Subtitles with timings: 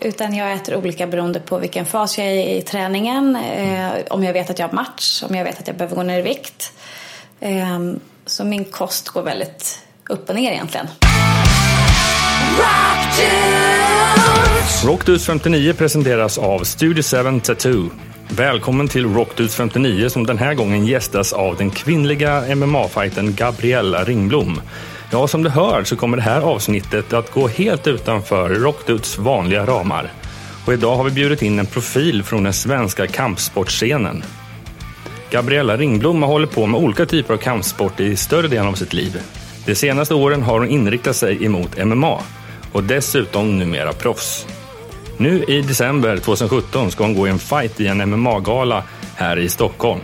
[0.00, 3.36] Utan jag äter olika beroende på vilken fas jag är i träningen.
[3.36, 6.02] Eh, om jag vet att jag har match, om jag vet att jag behöver gå
[6.02, 6.72] ner i vikt.
[7.40, 7.80] Eh,
[8.26, 9.78] så min kost går väldigt
[10.08, 10.86] upp och ner egentligen.
[14.84, 17.90] Rockdudes 59 presenteras av Studio 7 Tattoo.
[18.28, 24.60] Välkommen till Rockdudes 59 som den här gången gästas av den kvinnliga MMA-fighten Gabriella Ringblom.
[25.12, 29.66] Ja, som du hör så kommer det här avsnittet att gå helt utanför Rockdudes vanliga
[29.66, 30.12] ramar.
[30.66, 34.24] Och idag har vi bjudit in en profil från den svenska kampsportscenen.
[35.30, 38.92] Gabriella Ringblom har hållit på med olika typer av kampsport i större delen av sitt
[38.92, 39.20] liv.
[39.66, 42.20] De senaste åren har hon inriktat sig emot MMA
[42.72, 44.46] och dessutom numera proffs.
[45.16, 48.82] Nu i december 2017 ska hon gå i en fight i en MMA-gala
[49.14, 50.00] här i Stockholm.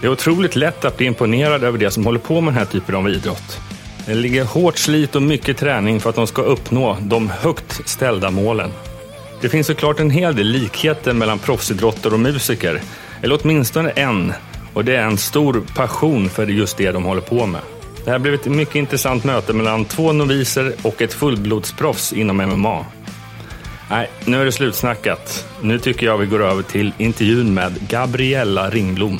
[0.00, 2.72] Det är otroligt lätt att bli imponerad över det som håller på med den här
[2.72, 3.60] typen av idrott.
[4.10, 8.30] Det ligger hårt slit och mycket träning för att de ska uppnå de högt ställda
[8.30, 8.70] målen.
[9.40, 12.80] Det finns såklart en hel del likheter mellan proffsidrottare och musiker,
[13.22, 14.32] eller åtminstone en,
[14.74, 17.60] och det är en stor passion för just det de håller på med.
[18.04, 22.86] Det här blev ett mycket intressant möte mellan två noviser och ett fullblodsproffs inom MMA.
[23.90, 25.46] Nej, nu är det slutsnackat.
[25.62, 29.18] Nu tycker jag vi går över till intervjun med Gabriella Ringblom.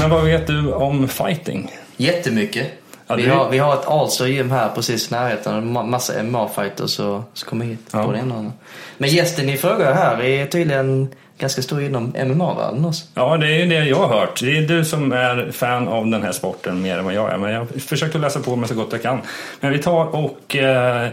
[0.00, 1.70] Men vad vet du om fighting?
[1.96, 2.66] Jättemycket.
[3.06, 5.54] Ja, vi, har, vi har ett Allstar gym här precis i närheten.
[5.54, 7.80] En ma- massa MMA-fighters som som kommer hit.
[7.92, 8.04] Ja.
[8.04, 8.52] På det ena och andra.
[8.98, 13.04] Men gästen ni frågar här är tydligen ganska stor inom MMA-världen också.
[13.14, 14.40] Ja, det är ju det jag har hört.
[14.40, 17.38] Det är du som är fan av den här sporten mer än vad jag är.
[17.38, 19.20] Men jag har försökt att läsa på mig så gott jag kan.
[19.60, 21.08] Men vi tar och eh,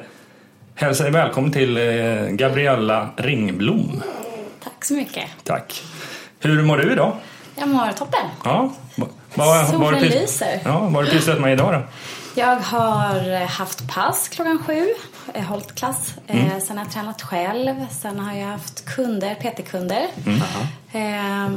[0.75, 4.03] hälsar dig välkommen till eh, Gabriella Ringblom.
[4.63, 5.23] Tack så mycket.
[5.43, 5.81] Tack.
[6.39, 7.13] Hur mår du idag?
[7.55, 8.27] Jag mår toppen.
[8.43, 8.71] Ja.
[8.95, 10.61] Va- vad- Solen pys- lyser.
[10.65, 11.81] Ja, vad har du pysslat med idag då?
[12.41, 14.87] Jag har haft pass klockan sju,
[15.33, 16.13] jag har hållit klass.
[16.27, 17.85] Eh, sen har jag tränat själv.
[18.01, 20.07] Sen har jag haft kunder, PT-kunder.
[20.91, 21.51] Eh,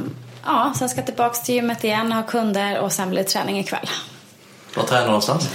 [0.45, 3.59] ja, sen ska jag tillbaka till gymmet igen, ha kunder och sen blir det träning
[3.59, 3.89] ikväll.
[4.75, 5.49] Var tränar du någonstans?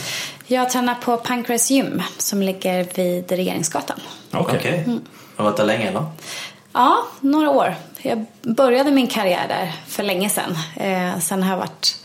[0.46, 4.00] Jag tränar på Pancras gym som ligger vid Regeringsgatan.
[4.32, 4.56] Okej.
[4.58, 4.84] Okej.
[4.86, 4.94] Har
[5.36, 6.04] du varit där länge eller?
[6.72, 7.74] Ja, några år.
[8.02, 10.58] Jag började min karriär där för länge sedan.
[10.76, 11.96] Eh, sen har jag varit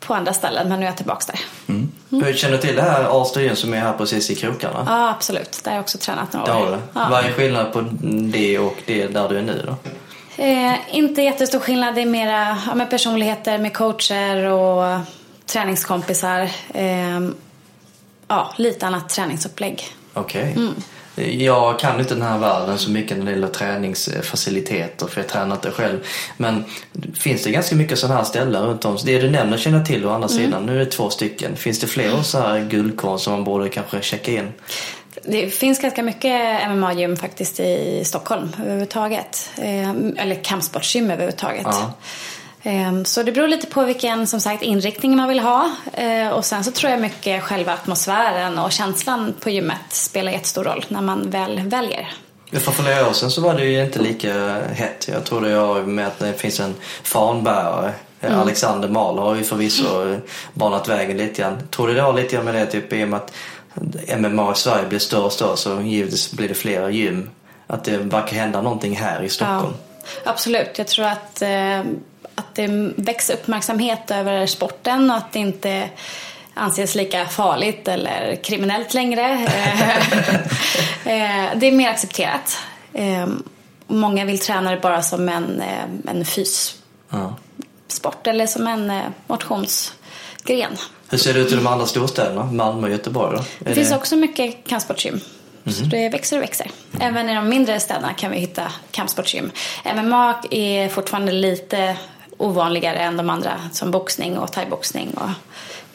[0.00, 1.40] på andra ställen men nu är jag tillbaka där.
[2.24, 4.84] Hur känner du till det här gym som är här precis i krokarna?
[4.86, 5.60] Ja, absolut.
[5.64, 6.70] Där har jag också tränat några Det år.
[6.70, 6.78] du.
[7.00, 7.06] Ja.
[7.10, 7.80] Vad är skillnaden på
[8.32, 9.76] det och det där du är nu då?
[10.42, 11.94] Eh, inte jättestor skillnad.
[11.94, 15.00] Det är mera ja, med personligheter, med coacher och
[15.46, 16.50] träningskompisar.
[16.74, 17.20] Eh,
[18.28, 19.84] ja, lite annat träningsupplägg.
[20.14, 20.56] Okej.
[21.24, 25.54] Jag kan inte den här världen så mycket när det gäller träningsfaciliteter för jag tränar
[25.54, 25.98] inte själv.
[26.36, 26.64] Men
[27.14, 28.98] finns det ganska mycket sådana här ställen runt om?
[29.04, 30.66] Det du nämner känner jag till å andra sidan.
[30.66, 31.56] Nu är det två stycken.
[31.56, 34.52] Finns det fler så här guldkorn som man borde kanske checka in?
[35.24, 39.50] Det finns ganska mycket MMA-gym faktiskt i Stockholm överhuvudtaget.
[39.56, 41.62] Eh, eller kampsportsgym överhuvudtaget.
[41.64, 41.92] Ja.
[42.66, 45.70] Eh, Så det beror lite på vilken som sagt inriktning man vill ha.
[45.92, 50.64] Eh, Och sen så tror jag mycket själva atmosfären och känslan på gymmet spelar jättestor
[50.64, 52.12] roll när man väl väljer.
[52.52, 55.08] För flera år sedan så var det ju inte lika hett.
[55.12, 57.92] Jag tror det har med att det finns en fanbärare.
[58.20, 60.16] Alexander Mahler har ju förvisso
[60.52, 61.68] banat vägen lite grann.
[61.70, 63.32] Tror du det har lite grann med det typ i och med att
[64.18, 67.30] MMA i Sverige blir större och större så givetvis blir det fler gym.
[67.66, 69.74] Att det verkar hända någonting här i Stockholm.
[70.24, 70.78] Ja, absolut.
[70.78, 71.80] Jag tror att, eh,
[72.36, 72.66] att det
[72.96, 75.88] växer uppmärksamhet över sporten och att det inte
[76.54, 79.48] anses lika farligt eller kriminellt längre.
[81.04, 82.58] Eh, eh, det är mer accepterat.
[82.92, 83.26] Eh,
[83.86, 85.62] Många vill träna det bara som en,
[86.08, 88.92] en fyssport eller som en
[89.26, 90.76] motionsgren.
[91.08, 92.44] Hur ser det ut i de andra storstäderna?
[92.44, 93.44] Malmö och Göteborg då?
[93.58, 95.20] Det Är finns också mycket kampsportsgym.
[95.66, 96.70] Så det växer och växer.
[97.00, 99.50] Även i de mindre städerna kan vi hitta kampsportsgym.
[99.94, 101.96] MMA är fortfarande lite
[102.38, 105.30] ovanligare än de andra som boxning och thaiboxning och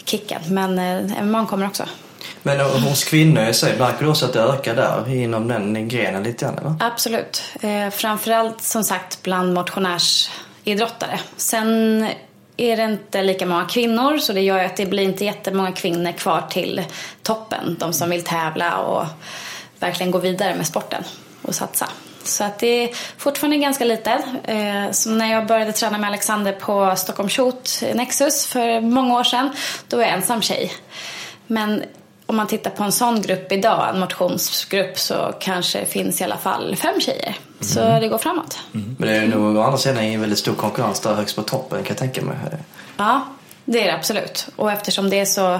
[0.05, 0.41] kicken.
[0.47, 1.83] Men eh, MMA kommer också.
[2.43, 5.87] Men eh, hos kvinnor i sig, märker du också att det ökar där inom den
[5.87, 6.75] grenen lite grann eller?
[6.79, 7.43] Absolut.
[7.61, 11.19] Eh, framförallt som sagt bland motionärsidrottare.
[11.37, 12.07] Sen
[12.57, 16.11] är det inte lika många kvinnor så det gör att det blir inte jättemånga kvinnor
[16.11, 16.83] kvar till
[17.23, 17.75] toppen.
[17.79, 19.05] De som vill tävla och
[19.79, 21.03] verkligen gå vidare med sporten
[21.41, 21.87] och satsa.
[22.23, 24.11] Så att det är fortfarande ganska lite.
[24.43, 29.23] Eh, Så när jag började träna med Alexander på Stockholm Shoot Nexus för många år
[29.23, 29.49] sedan,
[29.87, 30.71] då var jag ensam tjej.
[31.47, 31.83] Men
[32.25, 36.23] om man tittar på en sån grupp idag, en motionsgrupp, så kanske det finns i
[36.23, 37.35] alla fall fem tjejer.
[37.59, 38.59] Så det går framåt.
[38.71, 41.77] Men det är nog å andra sidan en väldigt stor konkurrens där högst på toppen
[41.83, 42.35] kan jag tänka mig.
[42.97, 43.21] Ja,
[43.65, 44.47] det är det absolut.
[44.55, 45.59] Och eftersom det är så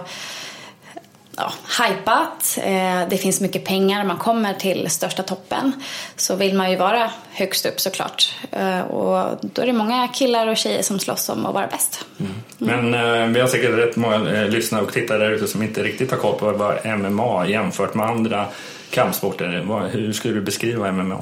[1.38, 2.58] ja, hypat.
[2.64, 4.04] Eh, det finns mycket pengar.
[4.04, 5.72] Man kommer till största toppen.
[6.16, 8.36] Så vill man ju vara högst upp såklart.
[8.52, 12.06] Eh, och då är det många killar och tjejer som slåss om att vara bäst.
[12.20, 12.32] Mm.
[12.58, 16.12] Men eh, vi har säkert rätt många lyssnare och tittare där ute som inte riktigt
[16.12, 18.46] har koll på vad MMA jämfört med andra
[18.90, 19.90] kampsporter.
[19.92, 21.22] Hur skulle du beskriva MMA?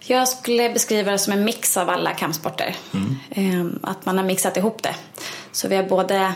[0.00, 2.76] Jag skulle beskriva det som en mix av alla kampsporter.
[3.34, 3.78] Mm.
[3.82, 4.94] Att man har mixat ihop det.
[5.52, 6.32] Så vi har både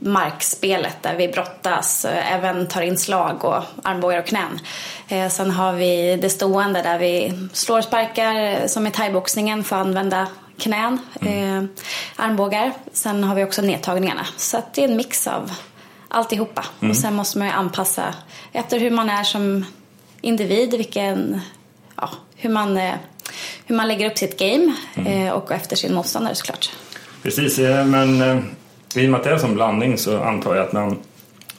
[0.00, 4.60] markspelet där vi brottas, eh, även tar in slag och armbågar och knän.
[5.08, 9.86] Eh, sen har vi det stående där vi slår sparkar som i thaiboxningen för att
[9.86, 10.26] använda
[10.58, 11.58] knän, mm.
[11.58, 11.64] eh,
[12.16, 12.72] armbågar.
[12.92, 14.26] Sen har vi också nedtagningarna.
[14.36, 15.52] Så att det är en mix av
[16.08, 16.64] alltihopa.
[16.80, 16.90] Mm.
[16.90, 18.14] Och sen måste man ju anpassa
[18.52, 19.64] efter hur man är som
[20.20, 21.40] individ, vilken,
[21.96, 22.94] ja, hur, man, eh,
[23.66, 25.06] hur man lägger upp sitt game mm.
[25.06, 26.70] eh, och efter sin motståndare såklart.
[27.22, 28.22] Precis, men
[28.94, 30.98] i och med att det är som blandning så antar jag att man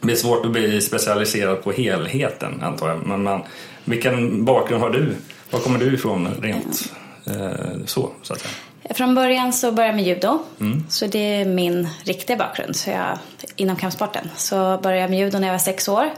[0.01, 3.07] det blir svårt att bli specialiserad på helheten antar jag.
[3.07, 3.41] Men man,
[3.83, 5.15] vilken bakgrund har du?
[5.51, 6.93] Var kommer du ifrån rent
[7.27, 8.53] eh, så, så att säga?
[8.93, 10.39] Från början så började jag med judo.
[10.59, 10.85] Mm.
[10.89, 13.17] Så det är min riktiga bakgrund så jag,
[13.55, 14.29] inom kampsporten.
[14.35, 16.09] Så började jag med judo när jag var sex år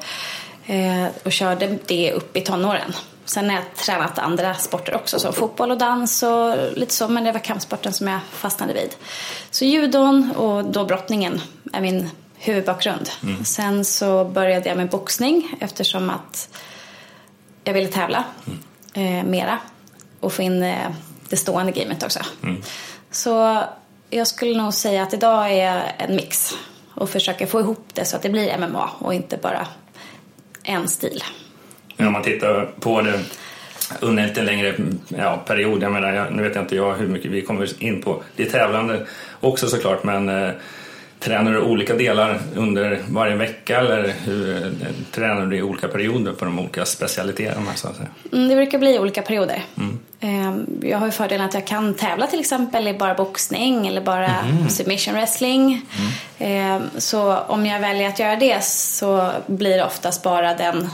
[0.66, 2.94] eh, och körde det upp i tonåren.
[3.26, 7.08] Sen har jag tränat andra sporter också, som fotboll och dans och lite så.
[7.08, 8.96] Men det var kampsporten som jag fastnade vid.
[9.52, 11.42] Så judon och då brottningen
[11.74, 13.10] är min huvudbakgrund.
[13.24, 13.46] Mm.
[13.46, 16.50] Sen så började jag med boxning eftersom att
[17.64, 19.18] jag ville tävla mm.
[19.18, 19.60] eh, mera
[20.20, 20.92] och få in eh,
[21.30, 22.20] det stående gamet också.
[22.44, 22.62] Mm.
[23.12, 23.64] Så
[24.10, 26.54] jag skulle nog säga att idag är jag en mix
[26.94, 29.68] och försöker få ihop det så att det blir MMA och inte bara
[30.64, 31.24] en stil.
[31.98, 33.20] Om man tittar på det
[34.00, 34.76] under en lite längre
[35.08, 38.02] ja, period, jag menar, jag, nu vet jag inte jag hur mycket vi kommer in
[38.02, 39.06] på det tävlande
[39.40, 40.52] också såklart, men eh,
[41.24, 44.72] Tränar du olika delar under varje vecka eller hur, eh,
[45.12, 47.74] tränar du i olika perioder på de olika specialiteterna?
[47.76, 48.10] Så att säga?
[48.32, 49.64] Mm, det brukar bli olika perioder.
[49.78, 50.00] Mm.
[50.20, 54.02] Ehm, jag har ju fördelen att jag kan tävla till exempel i bara boxning eller
[54.02, 54.70] bara mm.
[54.70, 55.82] submission wrestling.
[55.98, 56.12] Mm.
[56.40, 60.90] Ehm, så om jag väljer att göra det så blir det oftast bara den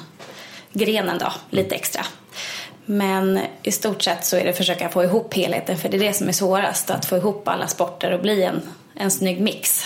[0.74, 2.02] grenen då, lite extra.
[2.86, 6.00] Men i stort sett så är det att försöka få ihop helheten för det är
[6.00, 8.62] det som är svårast, att få ihop alla sporter och bli en,
[8.96, 9.86] en snygg mix.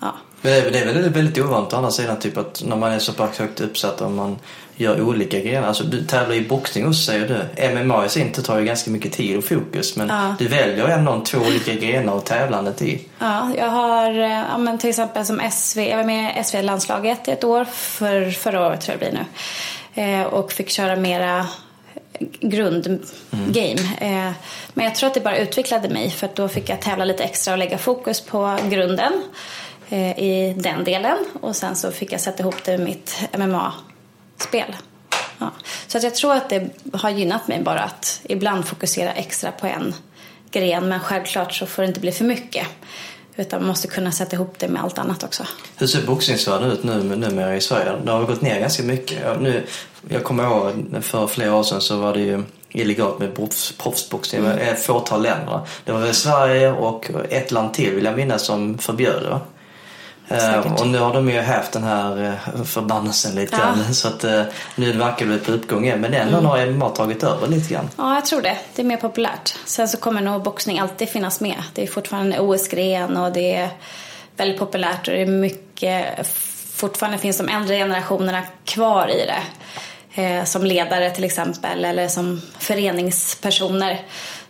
[0.00, 0.14] Ja.
[0.40, 2.92] Men det är, det är väl väldigt ovanligt å andra sidan, typ att när man
[2.92, 4.38] är så pass högt uppsatt och man
[4.76, 5.62] gör olika grejer.
[5.62, 7.84] Alltså du tävlar i boxning också säger du.
[7.84, 10.34] MMA i sin tur tar ju ganska mycket tid och fokus men ja.
[10.38, 13.04] du väljer ändå två olika grenar och tävlandet i.
[13.18, 17.44] Ja, jag har ja, men till exempel som SV, jag var med i SV-landslaget ett
[17.44, 19.26] år, för, förra året tror jag det blir nu.
[19.96, 21.46] Eh, och fick köra mera
[22.40, 22.98] grundgame.
[23.32, 24.28] Mm.
[24.28, 24.32] Eh,
[24.74, 27.24] men jag tror att det bara utvecklade mig för att då fick jag tävla lite
[27.24, 29.12] extra och lägga fokus på grunden
[29.88, 34.76] eh, i den delen och sen så fick jag sätta ihop det med mitt MMA-spel.
[35.38, 35.50] Ja.
[35.86, 39.66] Så att jag tror att det har gynnat mig bara att ibland fokusera extra på
[39.66, 39.94] en
[40.50, 42.66] gren men självklart så får det inte bli för mycket.
[43.36, 45.42] Utan man måste kunna sätta ihop det med allt annat också.
[45.76, 47.92] Hur ser boxningsvärlden ut nu numera i Sverige?
[48.04, 49.18] Det har gått ner ganska mycket.
[49.24, 49.66] Jag, nu,
[50.08, 50.72] jag kommer ihåg
[51.02, 53.34] för flera år sedan så var det ju illegalt med
[53.78, 54.44] proffsboxning.
[54.44, 54.58] Mm.
[54.58, 55.60] Ett fåtal länder.
[55.84, 59.38] Det var Sverige och ett land till vill jag minnas som förbjöd det.
[60.30, 63.58] Uh, och nu har de ju haft den här uh, förbannelsen lite ja.
[63.58, 63.94] grann.
[63.94, 64.42] Så att uh,
[64.74, 66.00] nu verkar det på uppgång igen.
[66.00, 66.46] Men ändå mm.
[66.46, 67.90] har MMA tagit över lite grann.
[67.96, 68.56] Ja, jag tror det.
[68.74, 69.54] Det är mer populärt.
[69.64, 71.62] Sen så kommer nog boxning alltid finnas med.
[71.74, 73.68] Det är fortfarande en OS-gren och det är
[74.36, 76.26] väldigt populärt och det är mycket
[76.74, 79.42] fortfarande finns de äldre generationerna kvar i det.
[80.22, 84.00] Eh, som ledare till exempel eller som föreningspersoner.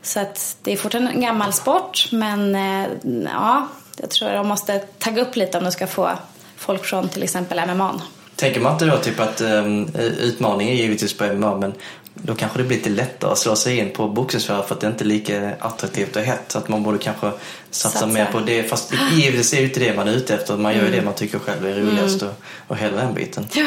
[0.03, 2.89] Så att det är fortfarande en gammal sport men eh,
[3.33, 6.11] ja, jag tror de måste tagga upp lite om de ska få
[6.57, 8.01] folk från till exempel MMA.
[8.37, 9.89] Tänker man inte då typ att um,
[10.21, 11.75] utmaningen är givetvis på MMA men
[12.15, 14.87] då kanske det blir lite lättare att slå sig in på boxningssfären för att det
[14.87, 16.53] inte är lika attraktivt och hett.
[16.53, 17.31] Så att man borde kanske
[17.71, 18.07] satsa, satsa.
[18.07, 18.63] mer på det.
[18.63, 20.57] Fast givetvis är det inte det man är ute efter.
[20.57, 20.99] Man gör ju mm.
[20.99, 22.35] det man tycker själv är roligast mm.
[22.35, 23.47] och, och hellre den biten.
[23.53, 23.67] Ja.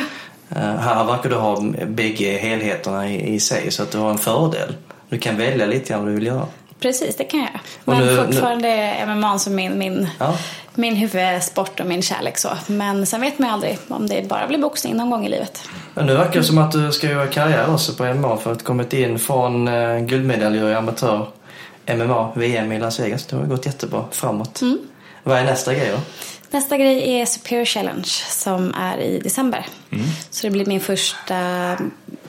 [0.52, 4.18] Uh, här verkar du ha bägge helheterna i, i sig så att du har en
[4.18, 4.76] fördel.
[5.10, 6.46] Du kan välja lite grann vad du vill göra.
[6.80, 7.60] Precis, det kan jag göra.
[7.86, 10.38] Men nu, fortfarande är MMA som min, min, ja.
[10.76, 12.38] min huvudsport och min kärlek.
[12.38, 12.50] Så.
[12.68, 15.64] Men sen vet man ju aldrig om det bara blir boxning någon gång i livet.
[15.94, 18.64] Men nu verkar det som att du ska göra karriär också på MMA för att
[18.64, 21.28] kommit in från eh, guldmedaljer i amatör
[21.96, 23.26] MMA, VM i Las Vegas.
[23.26, 24.62] Det har gått jättebra framåt.
[24.62, 24.78] Mm.
[25.24, 26.00] Vad är nästa grej då?
[26.52, 29.66] Nästa grej är Superior Challenge som är i december.
[29.92, 30.06] Mm.
[30.30, 31.36] Så det blir min första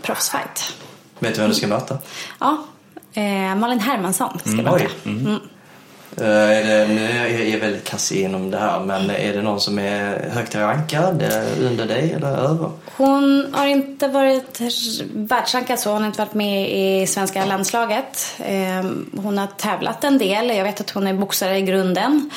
[0.03, 0.75] proffsfight.
[1.19, 1.99] Vet du vem du ska möta?
[2.41, 2.65] Ja,
[3.15, 4.65] Eh, Malin Hermansson ska mm.
[4.65, 4.85] möta.
[5.05, 5.41] Mm.
[6.19, 9.61] Eh, Är det, nu är jag väldigt kass inom det här, men är det någon
[9.61, 12.71] som är högt rankad eh, under dig eller över?
[12.97, 14.61] Hon har inte varit
[15.15, 15.93] världsrankad så.
[15.93, 18.35] Hon har inte varit med i svenska landslaget.
[18.39, 20.57] Eh, Hon har tävlat en del.
[20.57, 22.31] Jag vet att hon är boxare i grunden.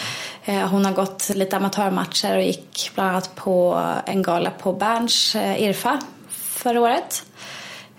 [0.70, 6.00] Hon har gått lite amatörmatcher och gick bland annat på en gala på Berns Irfa
[6.30, 7.24] förra året.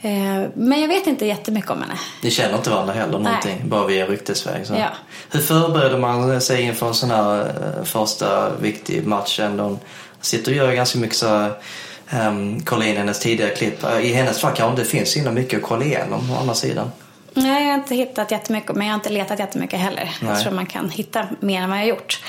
[0.05, 1.99] Eh, Men jag vet inte jättemycket om henne.
[2.23, 4.67] Ni känner inte varandra heller någonting, bara via ryktesväg.
[4.67, 4.75] Så.
[4.75, 4.89] Ja.
[5.31, 9.41] Hur förbereder man sig inför en sån här eh, första viktig match?
[9.41, 9.79] Ändå?
[10.21, 11.53] Sitter och gör ganska mycket så här,
[12.29, 13.85] um, kolla in hennes tidigare klipp.
[13.85, 16.91] Eh, I hennes fall kanske det finns så mycket att kolla igenom å andra sidan.
[17.35, 20.11] Nej, jag har inte hittat jättemycket, men jag har inte letat jättemycket heller.
[20.21, 20.43] Jag Nej.
[20.43, 22.21] tror man kan hitta mer än vad jag har gjort.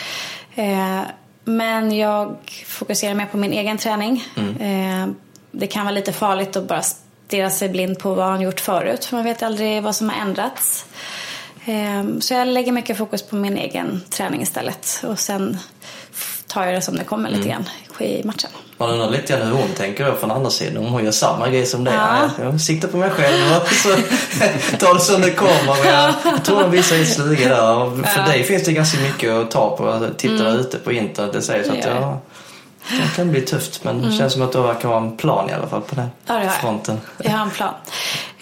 [0.56, 1.00] Eh,
[1.44, 2.36] men jag
[2.68, 4.24] fokuserar mer på min egen träning.
[4.60, 5.08] Eh,
[5.52, 6.82] det kan vara lite farligt att bara
[7.28, 10.22] stirra sig blind på vad han gjort förut, för man vet aldrig vad som har
[10.22, 10.86] ändrats.
[11.66, 15.04] Eh, så jag lägger mycket fokus på min egen träning istället.
[15.08, 15.58] Och sen
[16.48, 18.50] tar jag det som det kommer lite grann i matchen.
[18.78, 20.86] Man undrar lite grann hur hon tänker då från andra sidan.
[20.86, 21.94] Om hon gör samma grej som dig.
[21.94, 22.30] Ja.
[22.38, 22.44] Ja.
[22.44, 23.90] Jag siktar på mig själv och så
[24.78, 25.84] tar det som det kommer.
[25.84, 25.94] Men
[26.34, 28.04] jag tror de visar lite sluga där.
[28.04, 29.90] För dig finns det ganska mycket att ta på.
[29.90, 31.34] Alltså, Titta där ute på internet.
[31.34, 32.22] Det säger så att ja,
[32.90, 33.84] det kan bli tufft.
[33.84, 36.10] Men det känns som att du verkar ha en plan i alla fall på den
[36.26, 36.54] Ja, det har jag.
[36.54, 37.02] fronten.
[37.24, 37.74] Jag har en plan.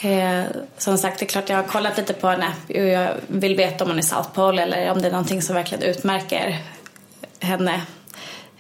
[0.02, 0.44] Eh,
[0.78, 2.54] som sagt, det är klart jag har kollat lite på henne.
[2.68, 5.84] Jag vill veta om hon är South Pole eller om det är någonting som verkligen
[5.84, 6.62] utmärker
[7.40, 7.82] henne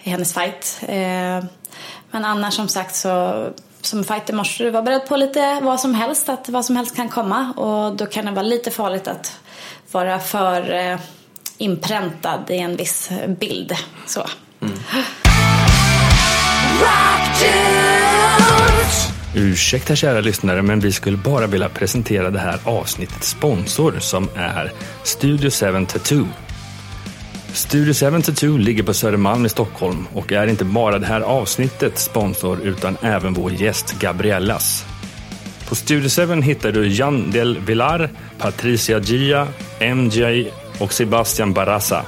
[0.03, 0.79] i hennes fight.
[0.81, 1.45] Eh,
[2.11, 3.47] men annars som sagt så
[3.81, 6.95] som fighter måste du vara beredd på lite vad som helst, att vad som helst
[6.95, 9.39] kan komma och då kan det vara lite farligt att
[9.91, 10.99] vara för eh,
[11.57, 13.09] inpräntad i en viss
[13.39, 13.73] bild.
[14.07, 14.25] Så.
[19.35, 24.71] Ursäkta kära lyssnare, men vi skulle bara vilja presentera det här avsnittets sponsor som är
[25.03, 26.27] Studio 7 Tattoo.
[27.53, 32.03] Studio 7 Tattoo ligger på Södermalm i Stockholm och är inte bara det här avsnittets
[32.03, 34.85] sponsor utan även vår gäst Gabriellas.
[35.69, 39.47] På Studio 7 hittar du Jan Del Villar, Patricia Gia,
[39.79, 42.05] MJ och Sebastian Barassa.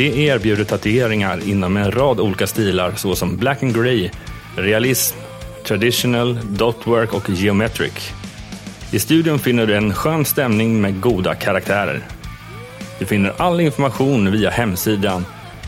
[0.00, 4.10] Det erbjuder tatueringar inom en rad olika stilar såsom black and grey,
[4.56, 5.16] realism,
[5.64, 8.12] traditional, dotwork och geometric.
[8.92, 12.06] I studion finner du en skön stämning med goda karaktärer.
[12.98, 15.24] Du finner all information via hemsidan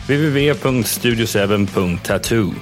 [0.07, 2.53] www.studio7.tattoo.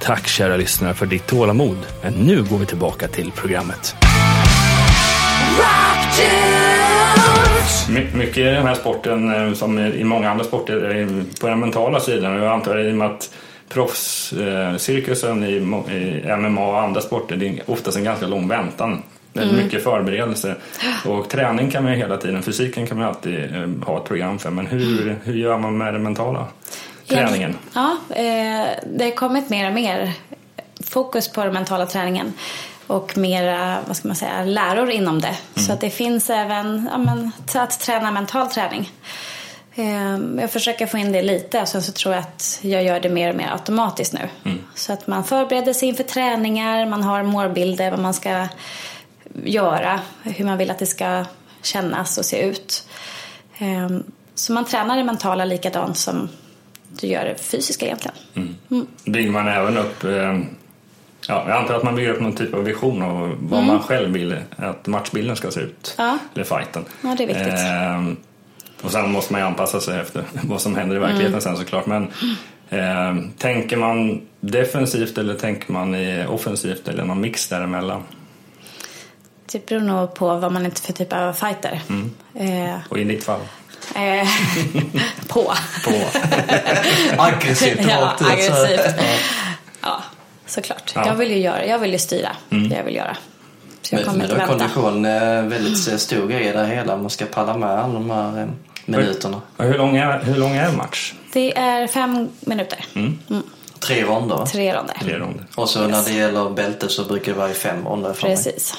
[0.00, 1.78] Tack kära lyssnare för ditt tålamod.
[2.02, 3.96] Men nu går vi tillbaka till programmet.
[7.88, 11.60] My- Mycket i den här sporten, eh, som i många andra sporter, är på den
[11.60, 12.34] mentala sidan.
[12.42, 13.30] Jag antar i och med att
[13.68, 19.02] proffscirkusen i, mo- i MMA och andra sporter, det är oftast en ganska lång väntan.
[19.34, 20.54] Är mycket förberedelse.
[21.06, 24.04] Och träning kan man ju hela tiden, fysiken kan man ju alltid eh, ha ett
[24.04, 24.50] program för.
[24.50, 26.46] Men hur, hur gör man med den mentala
[27.08, 27.54] träningen?
[27.74, 30.12] Ja, eh, det har kommit mer och mer
[30.84, 32.32] fokus på den mentala träningen
[32.86, 35.36] och mera, vad ska man säga, läror inom det.
[35.56, 38.90] Så att det finns även ja, men, att träna mental träning.
[39.74, 43.00] Eh, Jag försöker få in det lite och sen så tror jag att jag gör
[43.00, 44.28] det mer och mer automatiskt nu.
[44.74, 48.48] Så att man förbereder sig inför träningar, man har målbilder, vad man ska
[49.44, 51.24] göra, hur man vill att det ska
[51.62, 52.88] kännas och se ut.
[53.58, 53.88] Eh,
[54.34, 56.28] Så man tränar det mentala likadant som
[57.00, 58.16] du gör det fysiska egentligen.
[59.04, 60.38] Bygger man även upp, eh,
[61.28, 64.12] ja, jag antar att man bygger upp någon typ av vision av vad man själv
[64.12, 65.94] vill att matchbilden ska se ut.
[65.98, 66.18] Ja.
[66.34, 66.84] Eller fighten.
[67.02, 67.46] Ja, det är viktigt.
[67.48, 71.40] Eh, och sen måste man ju anpassa sig efter vad som händer i verkligheten Mm.
[71.40, 71.86] sen såklart.
[71.86, 72.02] Men
[72.70, 78.02] eh, tänker man defensivt eller tänker man i offensivt eller någon mix däremellan?
[79.52, 81.80] Det beror nog på vad man är för typ av fighter.
[82.34, 83.40] Eh, Och i ditt fall?
[83.94, 84.28] eh,
[85.28, 85.52] på.
[85.84, 85.92] På.
[87.22, 88.94] Aggressivt ja, aggressivt.
[90.44, 90.92] Ja, såklart.
[90.94, 91.06] Ja.
[91.06, 93.16] Jag vill ju göra, jag vill ju styra det jag vill göra.
[93.82, 94.74] Så jag Men, kommer men inte då är vänta.
[94.74, 96.96] kondition eh, väldigt stor grej det hela.
[96.96, 98.48] Man ska palla med alla de här eh,
[98.86, 99.40] minuterna.
[99.56, 101.14] Och hur, lång är, hur lång är en match?
[101.32, 102.84] Det är fem minuter.
[103.78, 104.46] Tre ronder?
[104.46, 104.96] Tre ronder.
[105.02, 105.46] Tre ronder.
[105.54, 108.12] Och så när det gäller bältet så brukar det vara i fem ronder.
[108.12, 108.28] för.
[108.28, 108.74] Precis.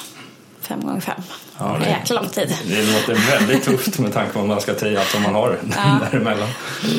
[0.62, 1.22] Fem gånger fem.
[1.60, 2.56] Ja, det är jäkla lång tid.
[2.68, 5.58] Det låter väldigt tufft med tanke på vad man ska allt som man har
[6.12, 6.50] däremellan.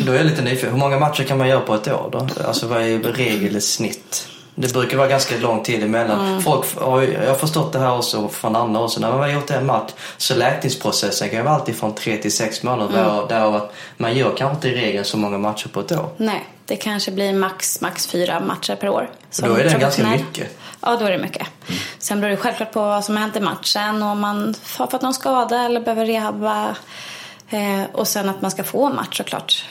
[0.07, 0.71] Då är jag lite nyfiken.
[0.71, 2.29] Hur många matcher kan man göra på ett år då?
[2.45, 4.29] Alltså vad är regel i snitt?
[4.59, 6.43] Det brukar vara ganska lång tid emellan.
[6.43, 9.01] Folk, har ju- jag har förstått det här också från andra också.
[9.01, 12.63] När man har gjort en match så läkningsprocessen kan vara alltid från tre till sex
[12.63, 12.93] månader.
[12.97, 16.09] Där, därav att man gör kanske inte i regel så många matcher på ett år.
[16.17, 19.11] Nej, det kanske blir max, max fyra matcher per år.
[19.43, 20.59] Då är det ganska mycket.
[20.81, 21.47] Ja, då är det mycket.
[21.99, 24.87] Sen beror det självklart på vad som har hänt i matchen och om man har
[24.87, 26.77] fått någon skada eller behöver rehabba
[27.51, 29.65] Eh, och sen att man ska få match såklart.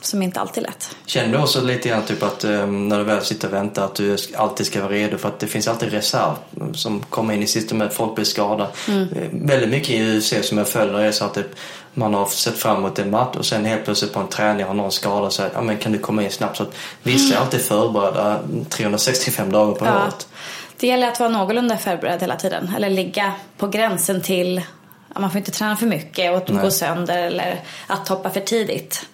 [0.00, 0.96] Som inte alltid är lätt.
[1.06, 3.94] Känner du också lite grann typ att um, när du väl sitter och väntar att
[3.94, 6.34] du alltid ska vara redo för att det finns alltid reserv
[6.74, 8.70] som kommer in i sista med folk blir skadade.
[8.88, 9.08] Mm.
[9.32, 11.44] Väldigt mycket i UFC som jag följer är så att det,
[11.94, 14.74] man har sett fram emot en match och sen helt plötsligt på en träning har
[14.74, 15.50] någon skadat sig.
[15.54, 16.56] Ja men kan du komma in snabbt?
[16.56, 20.02] Så att vissa är alltid förberedda 365 dagar på ja.
[20.04, 20.28] året.
[20.80, 22.72] Det gäller att vara någorlunda förberedd hela tiden.
[22.76, 24.62] Eller ligga på gränsen till
[25.20, 29.06] man får inte träna för mycket och gå sönder eller att hoppa för tidigt.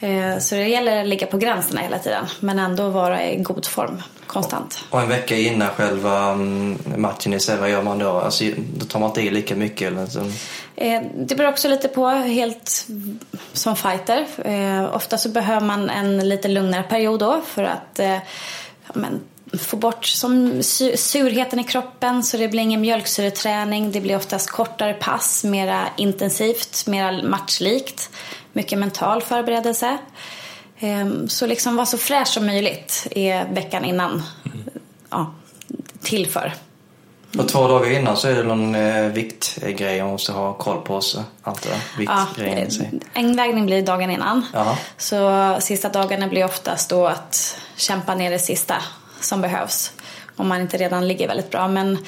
[0.00, 3.66] Eh, så det gäller att ligga på gränserna hela tiden men ändå vara i god
[3.66, 4.84] form konstant.
[4.90, 8.10] Och en vecka innan själva mm, matchen i sig, vad gör man då?
[8.10, 8.44] Alltså,
[8.76, 9.92] då tar man inte i lika mycket?
[9.92, 10.20] Eller så.
[10.76, 12.86] Eh, det beror också lite på, helt
[13.52, 14.26] som fighter.
[14.44, 18.00] Eh, ofta så behöver man en lite lugnare period då för att
[18.94, 19.20] men,
[19.58, 20.62] få bort som
[20.94, 23.92] surheten i kroppen så det blir ingen mjölksyreträning.
[23.92, 28.10] Det blir oftast kortare pass, mera intensivt, mera matchlikt
[28.52, 29.98] mycket mental förberedelse.
[30.78, 34.22] Ehm, så liksom vara så fräsch som möjligt är veckan innan
[35.10, 35.34] ja,
[36.02, 36.52] till för.
[37.38, 40.96] Och två dagar innan så är det någon eh, viktgrej man måste ha koll på
[40.96, 41.24] också.
[41.42, 42.26] Allt det ja,
[43.12, 44.46] En vägning blir dagen innan.
[44.54, 44.78] Aha.
[44.96, 48.76] Så sista dagarna blir oftast då att kämpa ner det sista
[49.20, 49.92] som behövs.
[50.36, 51.68] Om man inte redan ligger väldigt bra.
[51.68, 51.98] Men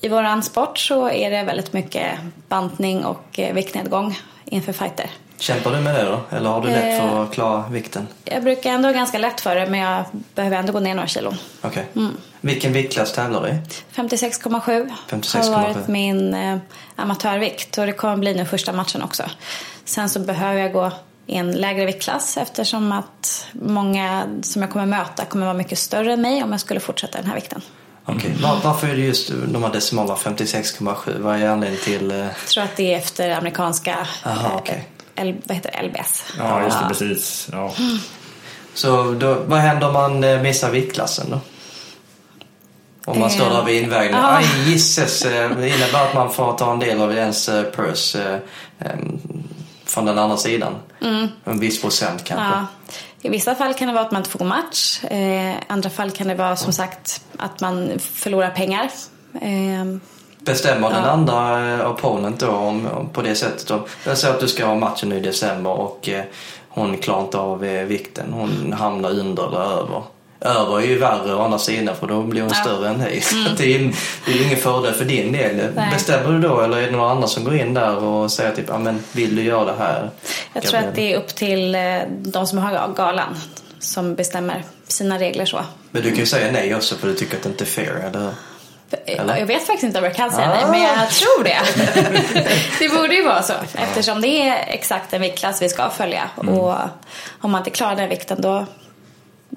[0.00, 2.18] i våran sport så är det väldigt mycket
[2.48, 5.10] bantning och eh, viktnedgång inför fighter.
[5.38, 6.36] Kämpar du med det då?
[6.36, 8.06] Eller har du lätt för att klara vikten?
[8.24, 10.04] Jag brukar ändå ganska lätt för det men jag
[10.34, 11.34] behöver ändå gå ner några kilo.
[11.60, 11.86] Okej.
[11.92, 12.02] Okay.
[12.02, 12.16] Mm.
[12.40, 13.60] Vilken viktklass tävlar du i?
[13.94, 16.58] 56,7 56, har varit min eh,
[16.96, 19.22] amatörvikt och det kommer bli nu första matchen också.
[19.84, 20.92] Sen så behöver jag gå
[21.26, 26.12] i en lägre viktklass eftersom att många som jag kommer möta kommer vara mycket större
[26.12, 27.62] än mig om jag skulle fortsätta den här vikten.
[28.04, 28.42] Okej, okay.
[28.42, 31.20] Var, varför är det just de här decimalerna 56,7?
[31.20, 32.10] Vad är anledningen till?
[32.10, 34.78] Jag tror att det är efter amerikanska Aha, okay.
[35.18, 36.24] L, vad heter det, LBS.
[36.38, 36.88] Ja, just det, ja.
[36.88, 37.48] precis.
[37.52, 37.72] Ja.
[38.74, 41.40] Så då, vad händer om man eh, missar viktklassen då?
[43.04, 44.24] Om man står där vid invägningen.
[44.24, 48.40] Aj gisses, eh, det innebär att man får ta en del av ens eh, purse
[49.84, 50.74] från den andra sidan.
[51.02, 51.28] Mm.
[51.44, 52.46] En viss procent kanske.
[52.46, 52.66] Ja.
[53.22, 55.04] I vissa fall kan det vara att man inte får match.
[55.04, 58.90] I andra fall kan det vara som sagt att man förlorar pengar.
[60.48, 60.96] Bestämmer ja.
[60.96, 63.72] den andra eh, opponent då om, om, på det sättet?
[64.04, 66.24] Jag säger att du ska ha matchen i december och eh,
[66.68, 68.32] hon klarar inte av eh, vikten.
[68.32, 70.02] Hon hamnar under eller över.
[70.40, 72.62] Över är ju värre å andra sidan för då blir hon ja.
[72.62, 73.22] större än dig.
[73.32, 73.54] Mm.
[73.56, 73.94] det, är,
[74.26, 75.56] det är ingen fördel för din del.
[75.74, 75.88] Nej.
[75.92, 78.68] Bestämmer du då eller är det några andra som går in där och säger typ,
[78.78, 80.10] men vill du göra det här?
[80.52, 81.76] Jag tror att det är upp till
[82.08, 83.36] de som har galan
[83.78, 85.60] som bestämmer sina regler så.
[85.90, 88.04] Men du kan ju säga nej också för du tycker att det inte är fair,
[88.06, 88.30] eller
[89.06, 89.36] eller?
[89.36, 90.54] Jag vet faktiskt inte om jag kan säga ah.
[90.54, 91.58] nej, men jag tror det.
[92.78, 96.30] det borde ju vara så eftersom det är exakt den viktklass vi ska följa.
[96.42, 96.54] Mm.
[96.54, 96.74] Och
[97.40, 98.66] om man inte klarar den vikten då,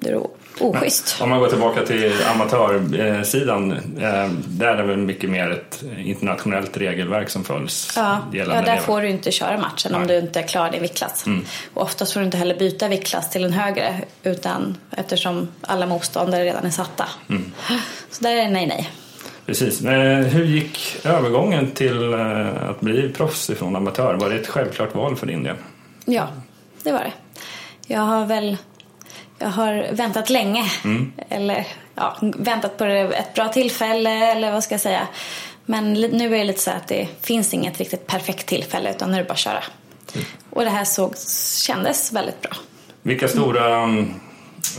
[0.00, 0.20] är det
[0.60, 1.16] oschysst.
[1.20, 6.76] om man går tillbaka till amatörsidan, eh, där är det väl mycket mer ett internationellt
[6.76, 7.92] regelverk som följs?
[7.96, 8.80] Ja, ja där det.
[8.80, 10.00] får du inte köra matchen Nej.
[10.00, 11.26] om du inte klarar din viktklass.
[11.26, 11.44] Mm.
[11.74, 16.44] Och oftast får du inte heller byta viktklass till en högre utan eftersom alla motståndare
[16.44, 17.08] redan är satta.
[17.28, 17.52] Mm.
[18.10, 18.90] Så där är det nej, nej.
[19.52, 19.84] Precis.
[20.34, 24.14] Hur gick övergången till eh, att bli proffs ifrån amatör?
[24.14, 25.56] Var det ett självklart val för din del?
[26.04, 26.28] Ja,
[26.82, 27.12] det var det.
[27.86, 28.56] Jag har väl
[29.38, 30.64] jag har väntat länge.
[30.84, 31.12] Mm.
[31.28, 35.08] Eller ja, väntat på ett bra tillfälle eller vad ska jag säga.
[35.66, 39.16] Men nu är det lite så att det finns inget riktigt perfekt tillfälle utan nu
[39.16, 39.62] är det bara att köra.
[40.14, 40.26] Mm.
[40.50, 41.14] Och det här såg,
[41.66, 42.52] kändes väldigt bra.
[43.02, 44.14] Vilka stora mm.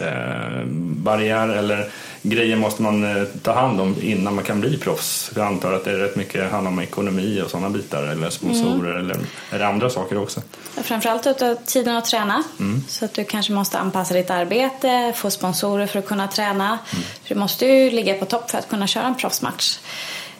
[0.02, 0.66] eh,
[1.04, 1.90] barriärer eller
[2.24, 5.32] grejer måste man eh, ta hand om innan man kan bli proffs?
[5.36, 9.00] Jag antar att det är rätt mycket handlar om ekonomi och sådana bitar eller sponsorer
[9.00, 9.06] mm.
[9.06, 10.42] eller är det andra saker också?
[10.84, 12.84] Framförallt att tiden att träna mm.
[12.88, 16.66] så att du kanske måste anpassa ditt arbete, få sponsorer för att kunna träna.
[16.68, 17.04] Mm.
[17.28, 19.78] Du måste ju ligga på topp för att kunna köra en proffsmatch.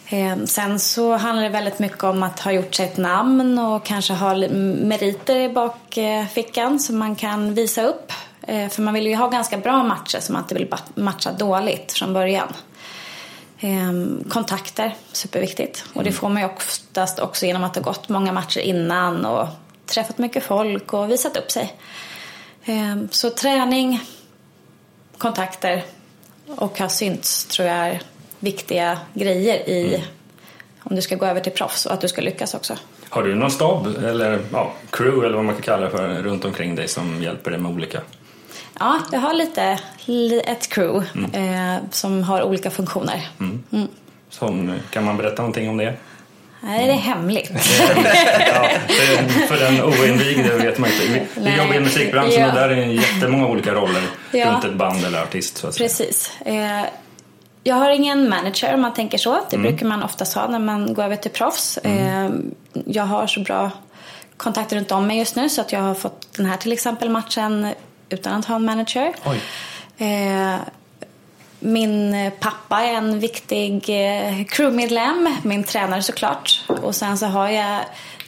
[0.08, 3.86] Eh, sen så handlar det väldigt mycket om att ha gjort sig ett namn och
[3.86, 8.12] kanske ha meriter i bakfickan som man kan visa upp
[8.46, 12.12] för man vill ju ha ganska bra matcher som man inte vill matcha dåligt från
[12.12, 12.48] början.
[13.64, 15.84] Ehm, kontakter, superviktigt.
[15.92, 16.20] Och det mm.
[16.20, 19.48] får man ju oftast också genom att ha gått många matcher innan och
[19.86, 21.74] träffat mycket folk och visat upp sig.
[22.64, 24.00] Ehm, så träning,
[25.18, 25.82] kontakter
[26.56, 28.02] och ha synts tror jag är
[28.38, 30.06] viktiga grejer i mm.
[30.78, 32.76] om du ska gå över till proffs och att du ska lyckas också.
[33.08, 36.44] Har du någon stab eller ja, crew eller vad man kan kalla det för runt
[36.44, 38.00] omkring dig som hjälper dig med olika
[38.80, 39.78] Ja, jag har lite
[40.46, 41.74] ett crew mm.
[41.74, 43.28] eh, som har olika funktioner.
[43.40, 43.62] Mm.
[43.72, 43.88] Mm.
[44.30, 45.94] Som, kan man berätta någonting om det?
[46.60, 47.50] Nej, det är hemligt.
[48.54, 48.68] ja,
[49.48, 51.06] för, den oinvigde vet man inte.
[51.34, 52.48] Vi, vi jobbar i musikbranschen Ja.
[52.48, 54.52] och där är det jättemånga olika roller Ja.
[54.52, 55.56] runt ett band eller artist.
[55.56, 55.78] Så att.
[55.78, 56.32] Precis.
[56.44, 56.82] Eh,
[57.64, 59.40] jag har ingen manager om man tänker så.
[59.50, 59.70] Det Mm.
[59.70, 61.78] brukar man oftast ha när man går över till proffs.
[61.78, 62.30] Eh,
[62.86, 63.70] jag har så bra
[64.36, 67.10] kontakter runt om mig just nu så att jag har fått den här till exempel
[67.10, 67.68] matchen
[68.08, 69.14] utan att ha en manager.
[69.96, 70.56] Eh,
[71.60, 76.64] min pappa är en viktig eh, crewmedlem, min tränare såklart.
[76.66, 77.80] Och sen så har jag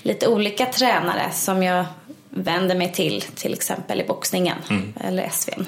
[0.02, 1.84] lite olika tränare som jag
[2.30, 4.58] vänder mig till, till exempel i boxningen
[5.00, 5.66] eller SVn.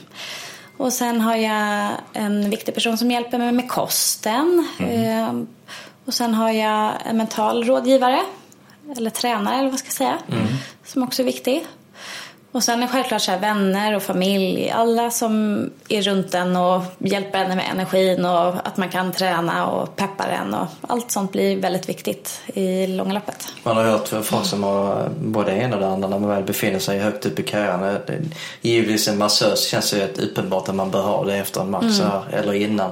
[0.76, 4.68] Och sen har jag en viktig person som hjälper mig med kosten.
[4.80, 5.32] Eh,
[6.04, 8.20] och sen har jag en mental rådgivare,
[8.96, 10.18] eller tränare eller vad ska jag säga,
[10.84, 11.66] som också är viktig.
[12.58, 17.38] Och sen är självklart så vänner och familj, alla som är runt en och hjälper
[17.38, 21.56] en med energin och att man kan träna och peppar en och allt sånt blir
[21.56, 23.48] väldigt viktigt i långa loppet.
[23.62, 26.42] Man har hört folk som har både det ena och det andra när man väl
[26.42, 27.98] befinner sig högt upp i karriären.
[28.06, 28.18] Det-
[28.68, 31.90] Givetvis en massös känns ju ett uppenbart att man bör ha det efter en match
[31.98, 32.90] så här, eller innan.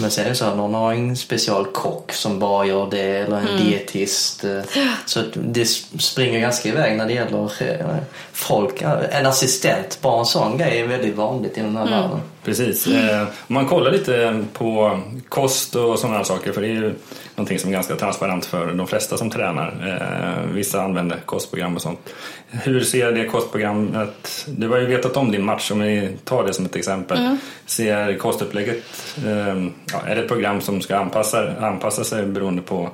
[0.00, 3.00] Men sen är det så att någon har en special kock som bara gör det
[3.16, 4.44] eller en dietist.
[4.44, 4.60] eh,
[5.06, 5.64] Så det
[5.98, 7.96] springer ganska iväg när det gäller eh,
[8.32, 8.82] folk.
[9.10, 12.20] En assistent, bara en sån grej är väldigt vanligt inom den här världen.
[12.44, 12.86] Precis.
[12.86, 16.94] Eh, om man kollar lite på kost och sådana här saker, för det är ju
[17.34, 19.98] någonting som är ganska transparent för de flesta som tränar.
[20.46, 22.14] Eh, vissa använder kostprogram och sånt.
[22.50, 26.52] Hur ser det kostprogrammet, du har ju vetat om din match, om vi tar det
[26.52, 27.36] som ett exempel.
[27.66, 28.84] Ser kostupplägget,
[29.26, 32.90] eh, ja, är det ett program som ska anpassa, anpassa sig beroende på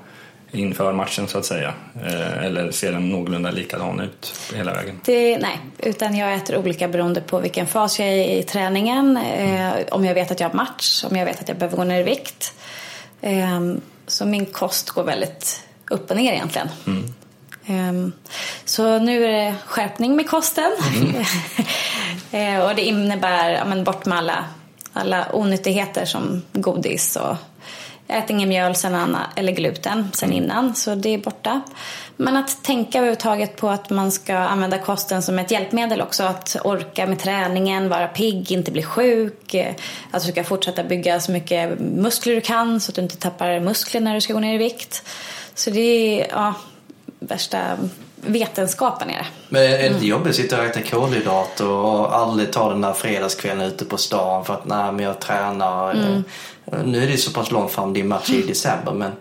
[0.52, 1.74] inför matchen så att säga?
[2.06, 5.00] Eh, eller ser den någorlunda likadan ut hela vägen?
[5.04, 9.16] Det, nej, utan jag äter olika beroende på vilken fas jag är i träningen.
[9.16, 11.84] Eh, om jag vet att jag har match, om jag vet att jag behöver gå
[11.84, 12.54] ner i vikt.
[13.20, 13.60] Eh,
[14.06, 16.68] så min kost går väldigt upp och ner egentligen.
[17.66, 18.08] Eh,
[18.64, 20.72] så nu är det skärpning med kosten.
[22.30, 24.44] eh, och det innebär ja, men bort med alla,
[24.92, 27.36] alla onyttigheter som godis och
[28.10, 31.60] jag äter ingen mjöl sen eller gluten sen innan, så det är borta.
[32.16, 36.22] Men att tänka överhuvudtaget på att man ska använda kosten som ett hjälpmedel också.
[36.22, 39.54] Att orka med träningen, vara pigg, inte bli sjuk.
[39.54, 39.74] eh,
[40.10, 43.60] Att du ska fortsätta bygga så mycket muskler du kan så att du inte tappar
[43.60, 45.02] muskler när du ska gå ner i vikt.
[45.54, 45.80] Så det
[46.20, 46.54] är ja,
[47.18, 47.58] värsta
[48.26, 49.26] vetenskapen är det.
[49.48, 52.92] Men är det inte jobbigt att sitta och äta kolhydrater och aldrig ta den där
[52.92, 55.92] fredagskvällen ute på stan för att nej men jag tränar.
[55.92, 56.24] Mm.
[56.84, 59.12] Nu är det så pass långt fram din match i december men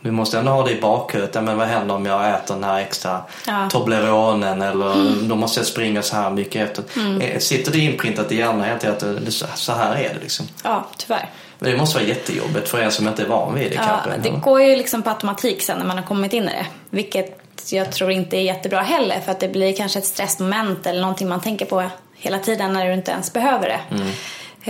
[0.00, 1.34] du måste ändå ha det i bakhuvudet.
[1.44, 3.68] Men vad händer om jag äter den här extra Ja.
[3.70, 6.84] Tobleronen eller då måste jag springa så här mycket efter.
[7.00, 7.20] Mm.
[7.20, 10.46] Eh, Sitter det inprintat i hjärnan tiden att det- så- här är det liksom?
[10.64, 11.30] Ja, tyvärr.
[11.58, 14.30] Men det måste vara jättejobbigt för en som inte är van vid det Ja, kanske.
[14.30, 16.66] det går ju liksom på automatik sen när man har kommit in i det.
[16.90, 17.38] Vilket
[17.72, 21.28] jag tror inte är jättebra heller för att det blir kanske ett stressmoment eller någonting
[21.28, 23.80] man tänker på hela tiden när du inte ens behöver det.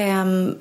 [0.00, 0.54] Ehm,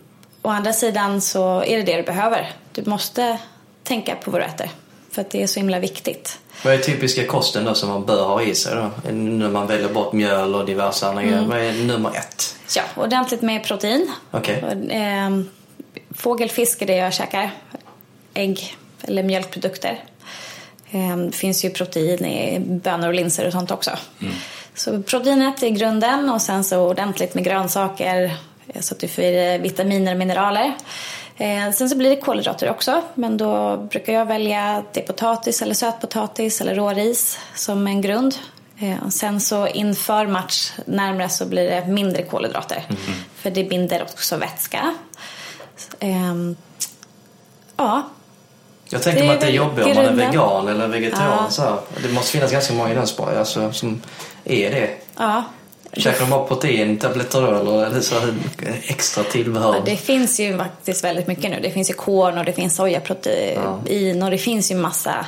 [0.47, 2.51] å andra sidan så är det det du behöver.
[2.71, 3.37] Du måste
[3.83, 4.69] tänka på vad du äter
[5.11, 6.39] för att det är så himla viktigt.
[6.63, 9.11] Vad är typiska kosten då som man bör ha i sig då?
[9.11, 11.33] När man väljer bort mjöl och diverse andra Mm.
[11.33, 11.47] grejer.
[11.49, 12.55] Vad är nummer ett?
[12.75, 14.11] Ja, ordentligt med protein.
[14.31, 14.63] Okej.
[14.63, 15.49] Och, ehm,
[16.15, 17.51] Fågel, fisk är det jag käkar.
[18.33, 20.03] Ägg eller mjölkprodukter.
[20.91, 23.91] Ehm, Det finns ju protein i bönor och linser och sånt också.
[24.75, 28.33] Så proteinet är grunden och sen så ordentligt med grönsaker
[28.79, 30.73] så att du får i dig vitaminer och mineraler.
[31.37, 35.73] Eh, Sen så blir det kolhydrater också men då brukar jag välja det potatis eller
[35.73, 38.35] sötpotatis eller råris som en grund.
[38.79, 42.83] Eh, och Sen så inför match närmare så blir det mindre kolhydrater
[43.35, 44.95] för det binder också vätska.
[45.99, 46.55] Ehm,
[47.77, 48.09] Ja,
[48.89, 51.37] Jag tänker Det mig är att det är jobbigt om man är vegan eller vegetarian.
[51.43, 51.49] Ja.
[51.49, 51.77] Så här.
[52.03, 54.01] Det måste finnas ganska många i den alltså, som
[54.43, 54.89] är det.
[55.17, 55.43] ja.
[55.93, 58.15] Käkar de bara proteintabletter då eller är det så
[58.87, 59.73] extra tillbehör?
[59.75, 61.59] Ja, det finns ju faktiskt väldigt mycket nu.
[61.61, 65.25] Det finns ju korn och det finns sojaprotein och det finns ju massa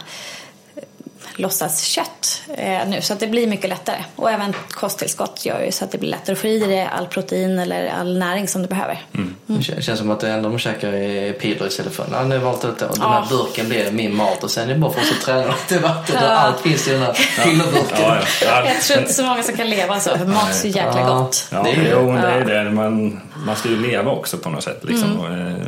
[1.40, 3.98] låtsaskött eh, nu så att det blir mycket lättare.
[4.16, 7.08] Och även kosttillskott gör ju så att det blir lättare att få i dig all
[7.08, 9.02] protein eller all näring som du behöver.
[9.46, 12.38] Det kän- känns som att det enda de käkar är piller istället för ja, nu
[12.38, 12.86] valt ut det.
[12.86, 13.10] Och den Ja.
[13.10, 16.16] här burken blir min mat och sen är det bara för att träna till vatten
[16.24, 17.98] och allt finns i den här pillerburken.
[18.00, 18.46] Ja, ja.
[18.46, 21.00] Ja, Jag tror inte så många som kan leva så, för mat är så jäkla
[21.00, 21.08] Ja.
[21.20, 21.48] gott.
[21.52, 22.64] Ja, Det är ju- jo, men det är Ja.
[22.64, 22.72] det.
[22.72, 24.80] Man, man ska ju leva också på något sätt.
[24.82, 25.26] Liksom.
[25.26, 25.48] Mm.
[25.48, 25.68] Eh,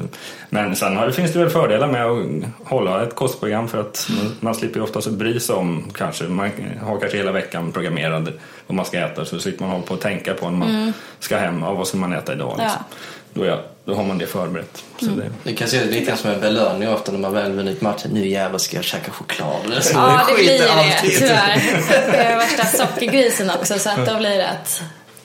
[0.49, 4.35] Men sen har, finns det väl fördelar med att hålla ett kostprogram för att man,
[4.39, 8.33] man slipper ju oftast bry sig om kanske, man har kanske hela veckan programmerad
[8.67, 11.37] vad man ska äta så slipper man hålla på och tänka på när man ska
[11.37, 12.49] hem, ja, vad ska man äta idag?
[12.49, 12.63] Liksom.
[12.65, 12.71] Mm.
[12.89, 12.95] Ja.
[13.33, 14.83] Då jag då har man det förberett.
[14.99, 17.81] Så det, Du kan se det lite som en belöning ofta när man väl vunnit
[17.81, 18.11] matchen.
[18.13, 19.83] Nu jävlar ska jag käka choklad.
[19.83, 21.17] Så Ja, det blir det alltid.
[21.19, 21.61] tyvärr.
[22.07, 24.81] Jag är värsta sockergrisen också så att då blir det att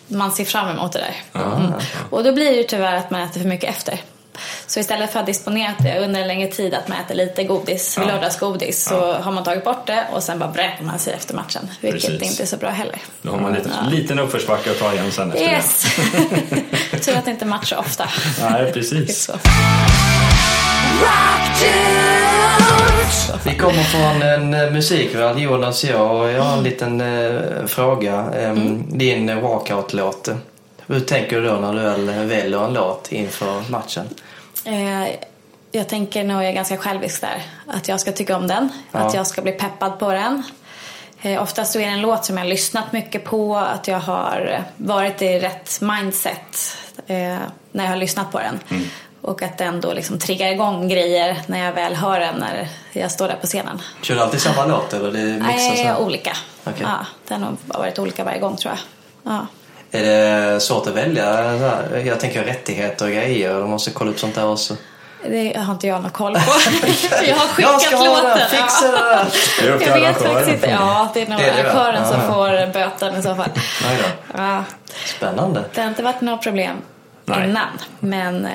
[0.09, 0.99] man ser fram emot det
[1.33, 1.41] där.
[1.43, 1.73] Mm.
[2.11, 4.01] Och då blir det ju tyvärr att man äter för mycket efter.
[4.67, 7.97] Så istället för att disponera det under en längre tid att man äter lite godis,
[8.01, 8.07] Ja.
[8.07, 11.69] lördagsgodis, så har man tagit bort det och sen bara bränner man sig efter matchen.
[11.81, 12.31] Vilket Precis.
[12.31, 12.99] inte är så bra heller.
[13.23, 15.87] då har man en liten, liten uppförsbacke att ta igen sen efter Yes!
[17.07, 18.05] Tur att det inte matchar ofta.
[18.05, 18.51] det.
[18.51, 19.31] Nej, Det precis.
[23.45, 26.17] Vi kommer från en eh, musikvärld, Jonas och jag.
[26.17, 28.15] Och jag har en liten eh, fråga.
[28.15, 30.29] Ehm, Din eh, walkout-låt.
[30.87, 34.07] Hur tänker du då när du väl väljer en låt inför matchen?
[34.65, 35.09] Eh,
[35.73, 37.43] jag tänker nog jag är ganska självisk där.
[37.67, 38.99] Att jag ska tycka om den, Ja.
[38.99, 40.43] att jag ska bli peppad på den.
[41.23, 43.99] Eh, oftast så är det en låt som jag har lyssnat mycket på, att jag
[44.01, 47.17] har varit i rätt mindset eh,
[47.73, 48.59] när jag har lyssnat på den.
[48.71, 48.83] Mm.
[49.21, 53.11] Och att den då liksom triggar igång grejer när jag väl hör den när jag
[53.11, 53.83] står där på scenen.
[54.03, 55.57] Kör du alltid samma låt eller det mixas?
[55.57, 56.37] Nej, olika.
[56.65, 56.83] Okej.
[56.83, 59.33] Ja, det har varit olika varje gång tror jag.
[59.33, 59.47] Ja.
[59.91, 61.55] Är det svårt att välja?
[62.05, 63.55] Jag tänker rättigheter och grejer.
[63.61, 64.77] De måste kolla upp sånt där också.
[65.29, 66.41] Det har inte jag någon koll på.
[67.27, 68.39] jag har Jag skickat ska ha låten.
[68.39, 68.49] den!
[68.49, 69.67] Fixa det!
[69.67, 70.71] Jag vet faktiskt inte.
[70.71, 71.81] Ja, det är nog Det är det, va?
[71.81, 73.51] arrangören som får böten i så fall.
[73.83, 74.39] Nej då.
[74.43, 74.65] Ja,
[75.17, 75.65] Spännande.
[75.75, 76.77] det har inte varit några problem
[77.25, 77.45] Nej.
[77.49, 77.69] innan.
[78.01, 78.53] Men eh,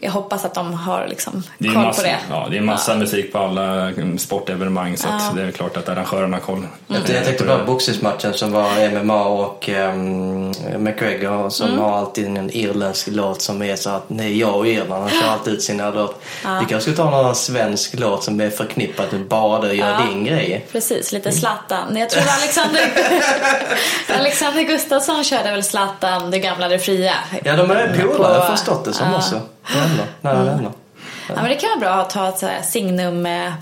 [0.00, 2.16] jag hoppas att de har liksom koll massa, på det.
[2.30, 5.88] Ja, det är massa musik på alla mm, sportevenemang så att det är klart att
[5.88, 6.66] arrangörerna har koll.
[6.86, 12.50] Jag, jag tänkte på boxningsmatchen som var MMA och um, McGregor som har alltid en
[12.50, 15.90] irländsk låt som är så att nej, jag och Irland han kör alltid ut sina
[15.90, 16.22] låt.
[16.42, 20.06] Vi kanske skulle ta någon svensk låt som är förknippad med bara du gör Ja.
[20.10, 20.66] din grej.
[20.72, 21.96] Precis, lite Zlatan.
[21.96, 22.80] Jag tror Alexander,
[24.18, 27.14] Alexander Gustafsson körde väl Zlatan, det gamla, det fria.
[27.44, 29.40] Ja, de är polare, På- jag har förstått det som ja.
[29.92, 30.06] Också.
[30.20, 30.72] Vänner, nära vänner.
[31.28, 33.52] Ja, men det kan vara bra att ta ett så här signum, eh,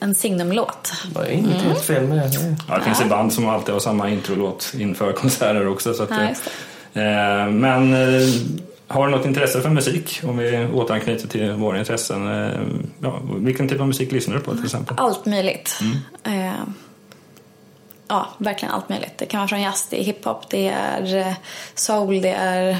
[0.00, 0.92] en signumlåt.
[1.08, 2.56] Det var inget helt fel med det.
[2.68, 5.94] Ja, det finns ett band som alltid har samma introlåt inför konserter också.
[5.94, 6.46] Så att, Ja, just
[6.92, 7.02] eh,
[7.50, 8.28] men eh,
[8.88, 10.20] har du något intresse för musik?
[10.24, 12.44] Om vi återanknyter till våra intressen.
[12.44, 12.60] Eh,
[13.02, 14.96] ja, vilken typ av musik lyssnar du på till exempel?
[14.98, 15.80] Allt möjligt.
[15.80, 16.48] Mm.
[16.48, 16.54] Eh,
[18.08, 19.18] ja, verkligen allt möjligt.
[19.18, 21.32] Det kan vara från jazz, det är hiphop, det är eh,
[21.74, 22.78] soul, det är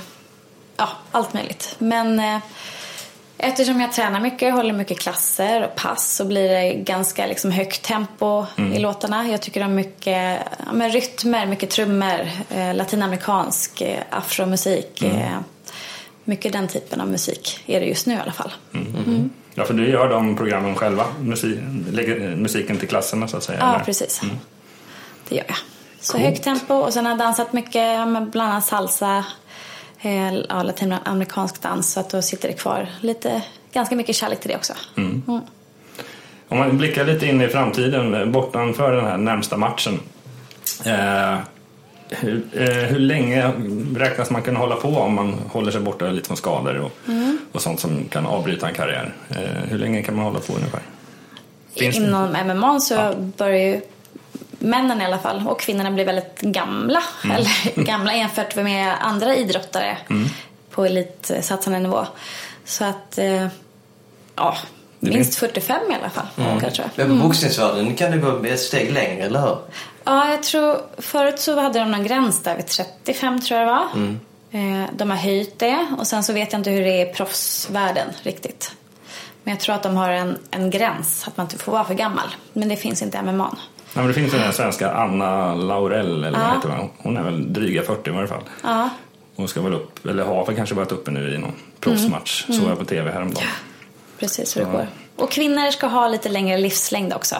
[0.76, 1.74] ja, allt möjligt.
[1.78, 2.38] Men eh,
[3.38, 7.82] eftersom jag tränar mycket, håller mycket klasser och pass så blir det ganska liksom, högt
[7.82, 8.72] tempo Mm.
[8.72, 9.28] i låtarna.
[9.28, 10.40] Jag tycker om mycket
[10.78, 15.02] ja, rytmer, mycket trummor, eh, latinamerikansk, eh, afromusik.
[15.02, 15.16] Mm.
[15.16, 15.38] Eh,
[16.24, 18.52] mycket den typen av musik är det just nu i alla fall.
[19.54, 21.58] Ja, för du gör de programmen själva, musik,
[21.92, 23.58] lägger musiken till klasserna så att säga?
[23.60, 23.84] Ja, eller?
[23.84, 24.22] precis.
[24.22, 24.36] Mm.
[25.28, 25.56] Det gör jag.
[26.00, 29.24] Så högt tempo och sen har jag dansat mycket med bland annat salsa, eh,
[30.10, 34.56] ja, latinamerikansk dans så att då sitter det kvar lite, ganska mycket kärlek till det
[34.56, 34.72] också.
[34.96, 35.22] Mm.
[36.48, 40.00] Om man blickar lite in i framtiden, eh, bortanför den här närmsta matchen.
[40.84, 41.38] Eh,
[42.08, 43.52] hur, eh, hur länge
[43.96, 47.38] räknas man kunna hålla på om man håller sig borta lite från skador och, Mm.
[47.52, 49.14] och sånt som kan avbryta en karriär?
[49.28, 50.80] Eh, hur länge kan man hålla på ungefär?
[51.76, 53.80] Finns det- Inom MMA så börjar ju
[54.64, 57.02] männen i alla fall och kvinnorna blir väldigt gamla.
[57.24, 57.36] Mm.
[57.76, 59.98] Eller gamla jämfört med andra idrottare
[60.70, 62.06] på elitsatsande nivå.
[62.64, 63.46] Så att, eh,
[64.36, 64.56] ja,
[65.00, 66.26] minst 45 i alla fall.
[66.60, 66.82] Kanske.
[66.96, 69.58] Men på boxningsvärlden kan det gå ett steg längre, eller hur?
[70.04, 73.72] Ja, jag tror förut så hade de någon gräns där vid 35 tror jag det
[73.72, 73.86] var.
[74.50, 77.12] Eh, De har höjt det och sen så vet jag inte hur det är i
[77.12, 78.72] proffsvärlden riktigt.
[79.42, 81.94] Men jag tror att de har en, en gräns, att man inte får vara för
[81.94, 82.34] gammal.
[82.52, 83.56] Men det finns inte i MMA.
[83.94, 86.54] Ja, men det finns den här svenska Anna Laurell, eller vad Ja.
[86.54, 86.88] heter hon?
[86.98, 88.42] Hon är väl dryga 40 i varje fall.
[88.62, 88.88] Ja,
[89.36, 92.60] Hon ska väl upp, eller har väl kanske varit uppe nu i någon proffsmatch, Mm.
[92.60, 93.48] såg jag på tv häromdagen.
[94.18, 94.86] precis hur det går.
[95.16, 97.36] Och kvinnor ska ha lite längre livslängd också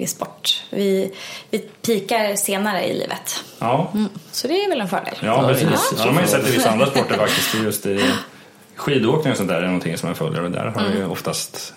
[0.00, 0.62] i sport.
[0.70, 1.12] Vi,
[1.50, 3.44] vi pikar senare i livet.
[3.58, 4.08] Ja, Mm.
[4.32, 5.14] Så det är väl en fördel.
[5.20, 5.68] ja precis.
[5.72, 5.78] Ja.
[5.98, 7.54] Ja, de har ju sett i vissa andra sporter faktiskt.
[7.54, 8.00] Just i
[8.76, 10.96] skidåkning och sånt där är någonting som jag följer och där har Mm.
[10.98, 11.74] ju oftast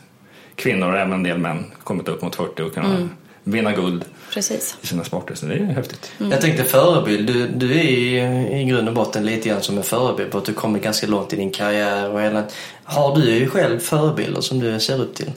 [0.55, 3.09] kvinnor och även en del män kommit upp mot 40 och kunnat Mm.
[3.47, 4.77] Vinna guld Precis.
[4.81, 5.35] i sina sporter.
[5.35, 6.11] Så det är häftigt.
[6.17, 7.27] Jag tänkte förebild.
[7.27, 10.45] Du, du är i, i grund och botten lite grann som en förebild på att
[10.45, 12.09] du kommit ganska långt i din karriär.
[12.09, 12.43] Och hela,
[12.83, 15.31] har du ju själv förebilder som du ser upp till?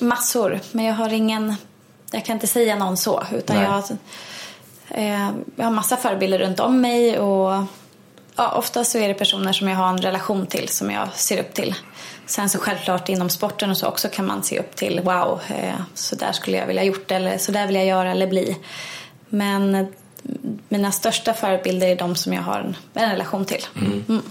[0.00, 1.54] Massor, men jag har ingen...
[2.12, 3.64] Jag kan inte säga någon så, utan Nej.
[3.64, 3.84] jag har,
[4.88, 7.64] eh, jag har massa förebilder runt om mig och
[8.40, 11.40] ja, oftast så är det personer som jag har en relation till som jag ser
[11.40, 11.74] upp till.
[12.26, 15.74] Sen så självklart inom sporten och så också kan man se upp till wow, eh,
[15.94, 18.56] så där skulle jag vilja gjort eller så där vill jag göra eller bli.
[19.28, 19.86] Men eh,
[20.68, 23.66] mina största förebilder är de som jag har en, en relation till.
[23.76, 24.22] Mm.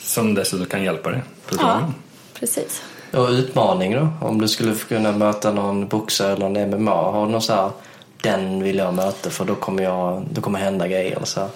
[0.00, 1.22] som dessutom kan hjälpa dig
[1.58, 1.92] Ja,
[2.34, 2.82] precis.
[3.12, 4.08] Och utmaning då?
[4.20, 7.70] Om du skulle kunna möta någon boxare eller en MMA, har du någon så här,
[8.22, 11.48] den vill jag möta för då kommer, jag, då kommer hända grejer eller så här.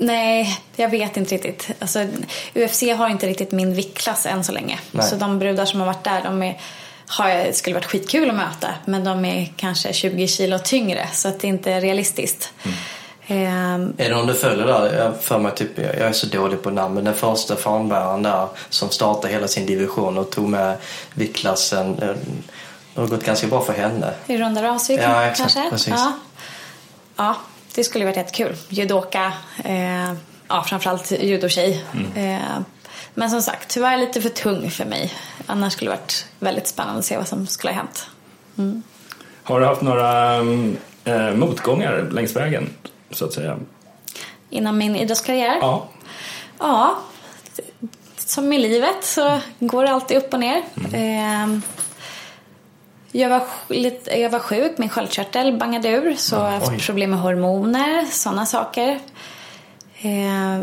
[0.00, 1.68] Nej, jag vet inte riktigt.
[1.78, 2.06] Alltså,
[2.54, 4.78] UFC har inte riktigt min viktklass än så länge.
[4.90, 5.06] Nej.
[5.06, 6.60] Så de brudar som har varit där, de är,
[7.06, 8.68] har skulle varit skitkul att möta.
[8.84, 12.52] Men de är kanske 20 kilo tyngre, så att det inte är realistiskt.
[13.26, 14.94] Ehm, Är det någon du följer där?
[14.98, 18.48] Jag för mig typ, jag är så dålig på namn, men den första fanbäraren där
[18.68, 20.76] som startade hela sin division och tog med
[21.14, 21.98] viktklassen.
[22.02, 22.08] eh,
[22.94, 24.12] Det har gått ganska bra för henne.
[24.26, 25.70] I Ronda Rousey Ja, exakt, kanske?
[25.70, 25.94] precis.
[25.96, 26.12] Ja.
[27.16, 27.36] ja,
[27.78, 28.56] det skulle varit jättekul.
[28.68, 29.32] Judoka,
[29.64, 30.12] eh,
[30.48, 31.84] ja framförallt judotjej.
[31.92, 32.36] Mm.
[32.36, 32.58] Eh,
[33.14, 35.12] men som sagt, tyvärr lite för tung för mig.
[35.46, 38.06] Annars skulle det varit väldigt spännande att se vad som skulle ha hänt.
[39.42, 42.70] Har du haft några mm, eh, motgångar längs vägen,
[43.10, 43.58] så att säga?
[44.50, 45.58] Inom min idrottskarriär?
[45.60, 45.88] Ja.
[46.58, 46.98] Ja,
[48.16, 50.62] som i livet så går det alltid upp och ner.
[50.92, 51.58] Eh,
[53.12, 57.10] jag var, lite, jag var sjuk, min sköldkörtel bangade ur så jag har haft problem
[57.10, 59.00] med hormoner, sådana saker.
[60.00, 60.60] Eh,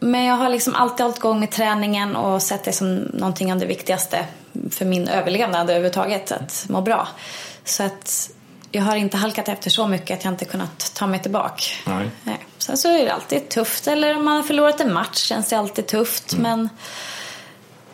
[0.00, 3.58] men jag har liksom alltid hållit igång med träningen och sett det som någonting av
[3.58, 4.26] det viktigaste
[4.70, 7.08] för min överlevnad överhuvudtaget, att må bra.
[7.64, 8.30] Så att
[8.70, 11.64] jag har inte halkat efter så mycket att jag inte kunnat ta mig tillbaka.
[11.86, 12.10] Nej.
[12.24, 12.46] Nej.
[12.58, 15.58] Sen så är det alltid tufft, eller om man har förlorat en match känns det
[15.58, 16.36] alltid tufft.
[16.36, 16.68] Men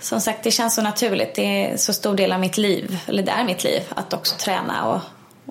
[0.01, 1.35] som sagt, det känns så naturligt.
[1.35, 4.37] Det är så stor del av mitt liv, eller det är mitt liv, att också
[4.37, 5.01] träna och,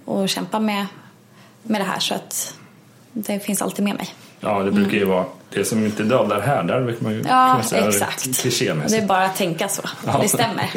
[0.06, 0.86] och kämpa med,
[1.64, 2.00] med det här.
[2.00, 2.54] Så att
[3.12, 4.14] det finns alltid med mig.
[4.40, 7.64] Ja, det brukar ju vara det som inte dödar härdar, brukar man ju Ja, kunna
[7.64, 8.44] säga exakt.
[8.44, 9.82] Det är bara att tänka så.
[10.06, 10.20] Ja.
[10.22, 10.70] Det stämmer.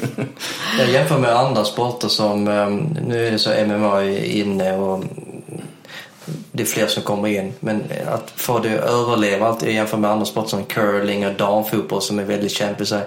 [0.78, 2.68] Jag jämför med andra sporter som, eh,
[3.06, 5.04] nu är det så MMA är inne och
[6.52, 7.52] det är fler som kommer in.
[7.60, 11.34] Men att få det att överleva, allt jag jämför med andra sporter som curling och
[11.34, 12.88] damfotboll som är väldigt kämpigt.
[12.88, 12.98] Så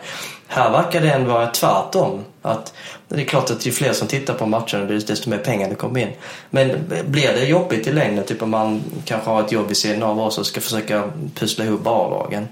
[0.48, 2.20] här, verkar det ändå vara tvärtom.
[2.42, 2.74] Att
[3.08, 6.00] det är klart att ju fler som tittar på matchen desto mer pengar det kommer
[6.00, 6.12] in.
[6.50, 6.70] Men
[7.08, 10.22] blir det jobbigt i längden, typ om man kanske har ett jobb i sidan av
[10.22, 11.04] också och ska försöka
[11.36, 12.48] pussla ihop A-lagen.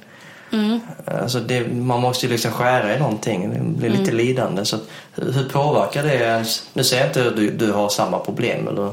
[1.05, 3.49] Alltså det, man måste ju liksom skära i någonting.
[3.49, 4.65] Det blir lite lidande.
[4.65, 4.81] Så att,
[5.15, 6.69] hur, hur påverkar det ens...
[6.73, 8.91] Nu säger jag inte att du, du har samma problem eller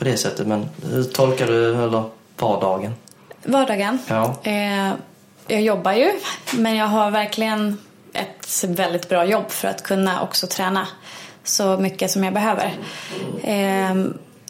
[0.00, 0.46] på det sättet.
[0.46, 2.04] Men hur tolkar du eller
[2.36, 2.94] vardagen?
[3.42, 3.98] Vardagen.
[4.08, 4.36] Ja.
[4.42, 4.92] Eh,
[5.46, 6.12] jag jobbar ju,
[6.52, 7.78] men jag har verkligen
[8.12, 10.86] ett väldigt bra jobb för att kunna också träna
[11.44, 12.72] så mycket som jag behöver.
[13.42, 13.94] Eh,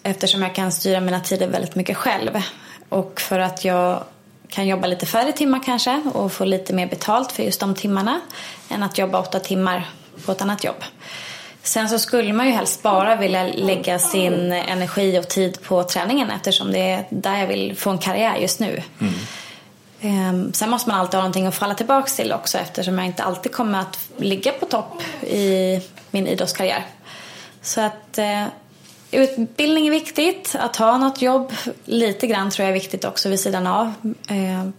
[0.03, 2.43] eftersom jag kan styra mina tider väldigt mycket själv.
[2.89, 4.03] Och för att jag
[4.49, 8.21] kan jobba lite färre timmar kanske och få lite mer betalt för just de timmarna
[8.69, 9.91] än att jobba åtta timmar
[10.27, 10.85] på ett annat jobb.
[11.63, 16.31] Sen så skulle man ju helst bara vilja lägga sin energi och tid på träningen
[16.31, 18.83] eftersom det är där jag vill få en karriär just nu.
[20.01, 23.23] Ehm, Sen måste man alltid ha någonting att falla tillbaka till också eftersom jag inte
[23.23, 26.87] alltid kommer att ligga på topp i min idrottskarriär.
[27.63, 28.45] Så att eh,
[29.11, 31.53] utbildning är viktigt, att ha något jobb
[31.85, 33.93] lite grann tror jag är viktigt också vid sidan av.
[34.29, 34.73] Ehm,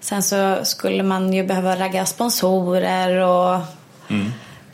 [0.00, 3.60] Sen så skulle man ju behöva ragga sponsorer och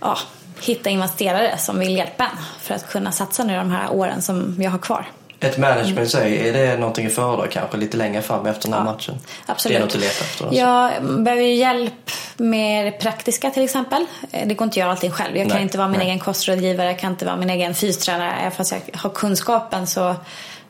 [0.01, 0.19] ja,
[0.63, 4.57] hitta investerare som vill hjälpa en för att kunna satsa nu de här åren som
[4.59, 5.07] jag har kvar.
[5.43, 8.73] Ett management i sig, är det någonting att föredra kanske lite längre fram efter den
[8.73, 9.15] här Ja, matchen?
[9.47, 9.77] Absolut.
[9.79, 10.45] Det är något att leta efter.
[10.45, 10.61] Alltså.
[10.61, 10.93] Jag
[11.23, 14.07] behöver ju hjälp med det praktiska till exempel.
[14.33, 15.37] Eh, Det går inte att göra allting själv.
[15.37, 16.07] Jag kan Nej, inte vara min nej.
[16.09, 18.33] egen kostrådgivare, jag kan inte vara min egen fystränare.
[18.41, 20.15] Även fast jag har kunskapen så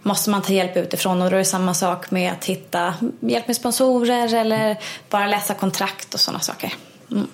[0.02, 1.22] måste man ta hjälp utifrån.
[1.22, 4.76] Och då är det samma sak med att hitta hjälp med sponsorer eller
[5.08, 6.74] bara läsa kontrakt och sådana saker.
[7.10, 7.26] Mm.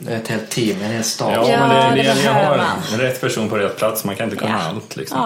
[0.00, 1.32] Det är ett helt team, en hel stab.
[1.32, 3.00] Ja, Ja, men det, det, det gäller ju att behöver ha man.
[3.00, 4.04] rätt person på rätt plats.
[4.04, 4.68] Man kan inte kunna Ja.
[4.68, 4.96] allt.
[4.96, 5.18] Liksom.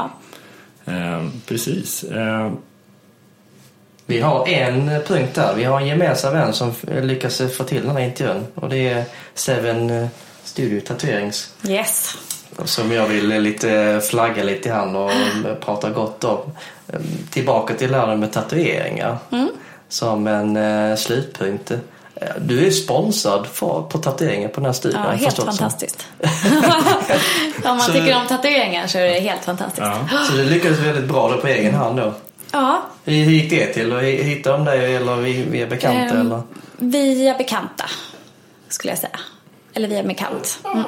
[0.84, 0.92] Ja.
[0.92, 2.04] Eh, precis.
[2.04, 2.52] Eh,
[4.06, 5.54] Vi har en punkt där.
[5.56, 8.46] Vi har en gemensam vän som lyckas få till den här intervjun.
[8.54, 9.04] Och det är
[9.34, 10.06] Seven eh,
[10.44, 11.52] Studio Tatuerings.
[11.68, 12.16] Yes.
[12.64, 15.10] Som jag vill lite flagga lite i hand och
[15.60, 16.40] prata gott om.
[16.88, 19.18] Eh, Tillbaka till det här med tatueringar.
[19.88, 21.72] Som en eh, slutpunkt.
[22.22, 25.00] Eh, Du är sponsrad för, på tatueringar på den här studion.
[25.04, 26.06] Ja, helt fantastiskt.
[27.64, 29.86] om man Så- tycker om tatueringar så är det helt fantastiskt.
[30.12, 30.18] ja.
[30.30, 32.14] Så du lyckades väldigt bra då på egen hand då.
[32.52, 33.92] Ja, Hur gick det till?
[33.92, 36.14] Och Hittade de dig eller vi- via bekanta?
[36.14, 36.42] Ehm, eller?
[36.76, 37.84] Via bekanta,
[38.68, 39.20] skulle jag säga.
[39.74, 40.58] Eller via bekant.
[40.64, 40.84] Mm.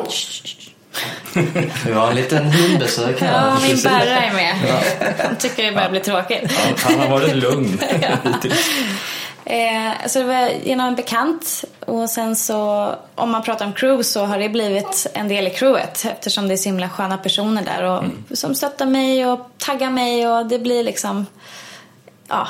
[1.87, 3.49] Vi har en liten hundbesök här.
[3.49, 4.55] Ja, min bärare är med.
[5.27, 6.53] Han tycker det börjar bli tråkigt.
[6.53, 7.79] han, han har varit lugn
[8.25, 8.71] hittills.
[9.47, 14.05] Eh, så det var genom en bekant och sen så om man pratar om crew
[14.05, 17.63] så har det blivit en del i crewet eftersom det är så himla sköna personer
[17.63, 18.05] där och
[18.39, 21.27] som stöttar mig och taggar mig och det blir liksom
[22.29, 22.49] ja,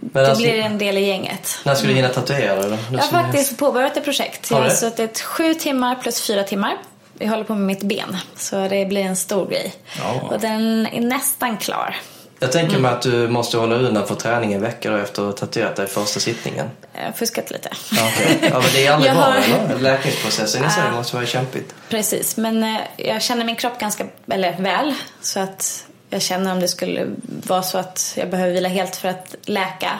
[0.00, 1.58] Men då alltså- blir det en del i gänget.
[1.64, 2.78] När ska du hinna tatuera dig?
[2.92, 4.50] Jag har faktiskt påbörjat ett projekt.
[4.50, 6.76] Jag Har suttit sju timmar plus fyra timmar.
[7.18, 9.74] Jag håller på med mitt ben, så det blir en stor grej.
[9.98, 10.20] Ja.
[10.30, 11.96] Och den är nästan klar.
[12.42, 12.82] Jag tänker Mm.
[12.82, 15.76] mig att du måste hålla undan för träning en vecka då efter att ha tatuerat
[15.76, 16.66] dig första sittningen.
[16.98, 17.68] Jag har fuskat lite.
[17.92, 18.38] Okej.
[18.42, 19.78] ja men det är aldrig bra har- eller?
[19.78, 20.96] Läkningsprocessen i sig Ah.
[20.96, 21.74] måste vara kämpigt.
[21.88, 24.94] Precis, men eh, jag känner min kropp ganska eller, väl.
[25.20, 29.08] Så att jag känner om det skulle vara så att jag behöver vila helt för
[29.08, 29.90] att läka.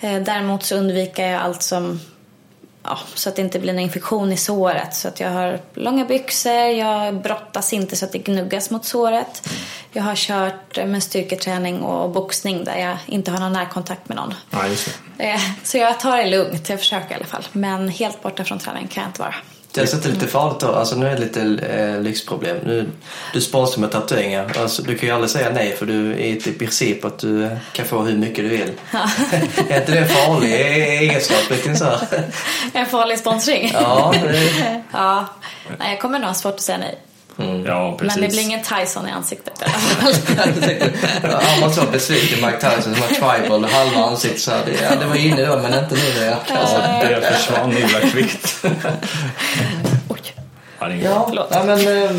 [0.00, 2.00] Eh, Däremot så undviker jag allt som
[2.82, 4.94] Ja, så att det inte blir en infektion i såret.
[4.94, 9.48] Så att jag har långa byxor, jag brottas inte så att det gnuggas mot såret.
[9.92, 14.16] Jag har kört eh, med styrketräning och boxning där jag inte har någon närkontakt med
[14.16, 14.34] någon.
[14.50, 14.58] Ja.
[15.18, 17.46] Eh, Så jag tar det lugnt, jag försöker i alla fall.
[17.52, 19.34] Men helt borta från träning kan jag inte vara.
[19.72, 20.66] Det inte lite farligt då?
[20.66, 22.56] Alltså nu är det lite eh, lyxproblem.
[22.64, 22.90] Nu,
[23.32, 24.52] du sponsrar med tatueringar.
[24.58, 27.86] Alltså, du kan ju aldrig säga nej för du är i princip att du kan
[27.86, 28.72] få hur mycket du vill.
[29.68, 31.50] är inte det en farlig egenskap?
[31.50, 31.98] Lite så här?
[32.72, 33.70] En farlig sponsring.
[33.74, 35.26] Ja, det, Ja,
[35.78, 36.98] nej, jag kommer nog ha svårt att säga nej.
[37.66, 38.16] Ja, precis.
[38.16, 41.42] Men det blir ingen Tyson i ansiktet i alla fall.
[41.42, 44.62] han var så besviken Mike Tyson som har tribal halva ansiktet så här.
[44.66, 46.20] Det, ja, det var inne då men inte nu.
[46.20, 46.36] Det.
[46.60, 48.64] Alltså, Det försvann illa kvickt.
[51.02, 51.46] Ja.
[51.50, 52.10] Ja, men eh,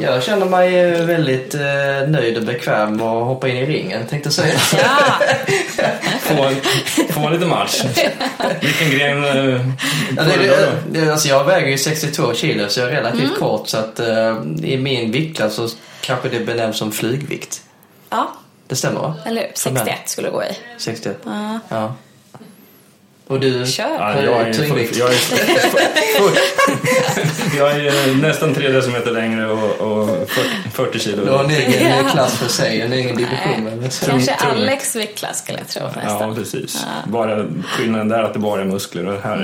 [0.00, 4.26] jag känner mig eh, väldigt eh, nöjd och bekväm och hoppa in i ringen tänkte
[4.26, 4.54] jag säga.
[4.82, 5.20] Ja,
[6.20, 6.56] Få, en,
[7.12, 7.82] få en liten match.
[8.60, 9.22] Vilken gren
[10.16, 13.68] Ja, det, det, det, alltså jag väger ju 62 kilo så jag är relativt kort
[13.68, 14.00] så att
[14.62, 15.68] i min viktklass så
[16.00, 17.62] kanske det benämns som flygvikt.
[18.10, 18.32] ja
[18.66, 19.14] Det stämmer va?
[19.26, 19.50] eller hur?
[19.54, 20.56] 61 skulle det gå i.
[20.78, 21.16] 61.
[21.24, 21.58] Ja.
[21.68, 21.94] Ja.
[23.30, 23.66] Och du?
[23.66, 23.84] Kör.
[23.98, 24.54] Ja, jag, är,
[27.56, 31.24] jag, är, jag är nästan tre decimeter längre och, och 40, 40 kilo.
[31.24, 33.66] Du har en egen klass för sig, en egen division.
[33.66, 34.06] eller så.
[34.06, 34.34] Kanske.
[34.34, 36.34] Alex viktklass skulle jag tro Ja, nästan.
[36.34, 36.86] precis.
[37.06, 39.36] Bara skillnaden där är att det bara är muskler och det här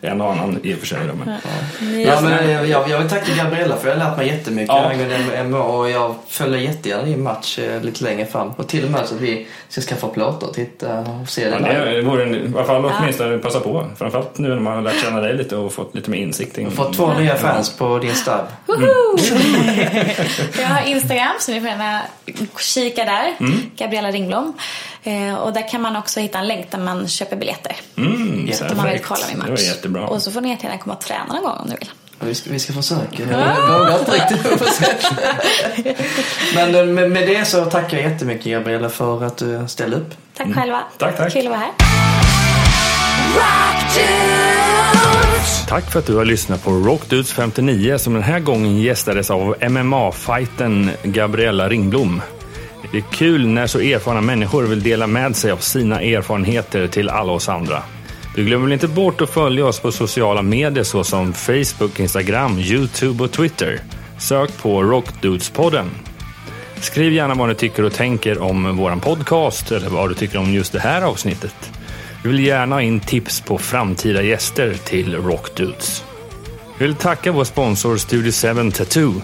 [0.00, 0.98] är en och annan i och för sig.
[1.24, 1.34] Men.
[1.80, 4.68] Ni- Ja, men jag, jag, jag vill tacka Gabriella för jag har lärt mig jättemycket
[4.68, 4.90] Ja.
[4.90, 8.50] angående MMA och jag följer jättegärna din match eh, lite längre fram.
[8.50, 11.58] Och till och med så att vi ska skaffa plåtar och titta och se Ja,
[11.84, 13.86] det vore i alla fall åtminstone passa på.
[13.98, 16.58] Framförallt nu när man har lärt känna dig lite och fått lite mer insikt.
[16.58, 18.46] Jag har fått två nya fans på din stab.
[18.66, 19.18] Woho!
[20.60, 22.00] jag har Instagram så ni får gärna
[22.60, 23.34] kika där.
[23.76, 24.52] Gabriella Ringblom.
[25.02, 27.76] Eh, och där kan man också hitta en länk där man köper biljetter.
[27.96, 29.46] Mm, Om man vill kolla min match.
[29.48, 30.06] Det var jättebra.
[30.06, 31.90] Och så får ni jättegärna komma och träna någon gång om ni vill.
[32.24, 33.22] Vi ska, vi ska försöka.
[33.30, 35.16] Jag vågar inte riktigt försöka.
[36.54, 40.14] Men eh, med, med det så tackar jag jättemycket Gabriella för att du ställde upp.
[40.36, 40.82] Tack själva.
[40.98, 41.32] Tack, tack.
[41.32, 42.21] Kul att vara här.
[45.68, 49.54] Tack för att du har lyssnat på Rockdudes 59 som den här gången gästades av
[49.60, 52.22] MMA-fighten Gabriella Ringblom.
[52.92, 57.08] Det är kul när så erfarna människor vill dela med sig av sina erfarenheter till
[57.08, 57.82] alla oss andra.
[58.34, 63.24] Du glömmer väl inte bort att följa oss på sociala medier såsom Facebook, Instagram, Youtube
[63.24, 63.80] och Twitter.
[64.18, 65.90] Sök på Rockdudespodden.
[66.80, 70.52] Skriv gärna vad ni tycker och tänker om våran podcast eller vad du tycker om
[70.52, 71.72] just det här avsnittet.
[72.22, 76.04] Vi vill gärna ha in tips på framtida gäster till Rockdudes.
[76.78, 79.22] Vi vill tacka vår sponsor Studio 7 Tattoo.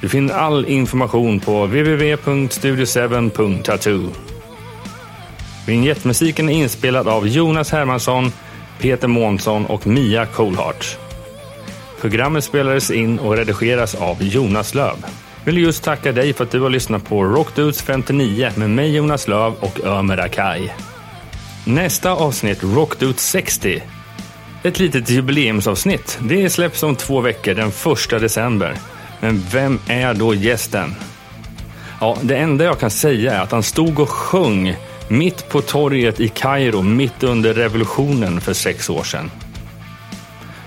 [0.00, 4.10] Du finner all information på www.studio7.tattoo.
[5.66, 8.32] Vignettmusiken är inspelad av Jonas Hermansson,
[8.80, 10.96] Peter Månsson och Mia Coolhart.
[12.00, 15.06] Programmet spelades in och redigeras av Jonas Löv.
[15.44, 18.96] Jag vill just tacka dig för att du har lyssnat på Rockdudes 59 med mig
[18.96, 20.70] Jonas Löv och Ömer Akai.
[21.68, 23.82] Nästa avsnitt, Rockdudes 60.
[24.62, 26.18] Ett litet jubileumsavsnitt.
[26.22, 28.76] Det släpps om två veckor, den första december.
[29.20, 30.94] Men vem är då gästen?
[32.00, 34.76] Ja, det enda jag kan säga är att han stod och sjöng
[35.08, 39.30] mitt på torget i Kairo mitt under revolutionen för sex år sedan.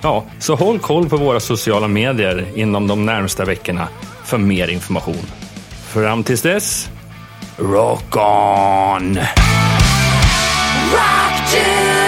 [0.01, 3.87] Ja, så håll koll på våra sociala medier inom de närmsta veckorna
[4.25, 5.25] för mer information.
[5.87, 6.89] Fram tills dess,
[7.57, 9.19] rock on!
[10.93, 12.00] Rock to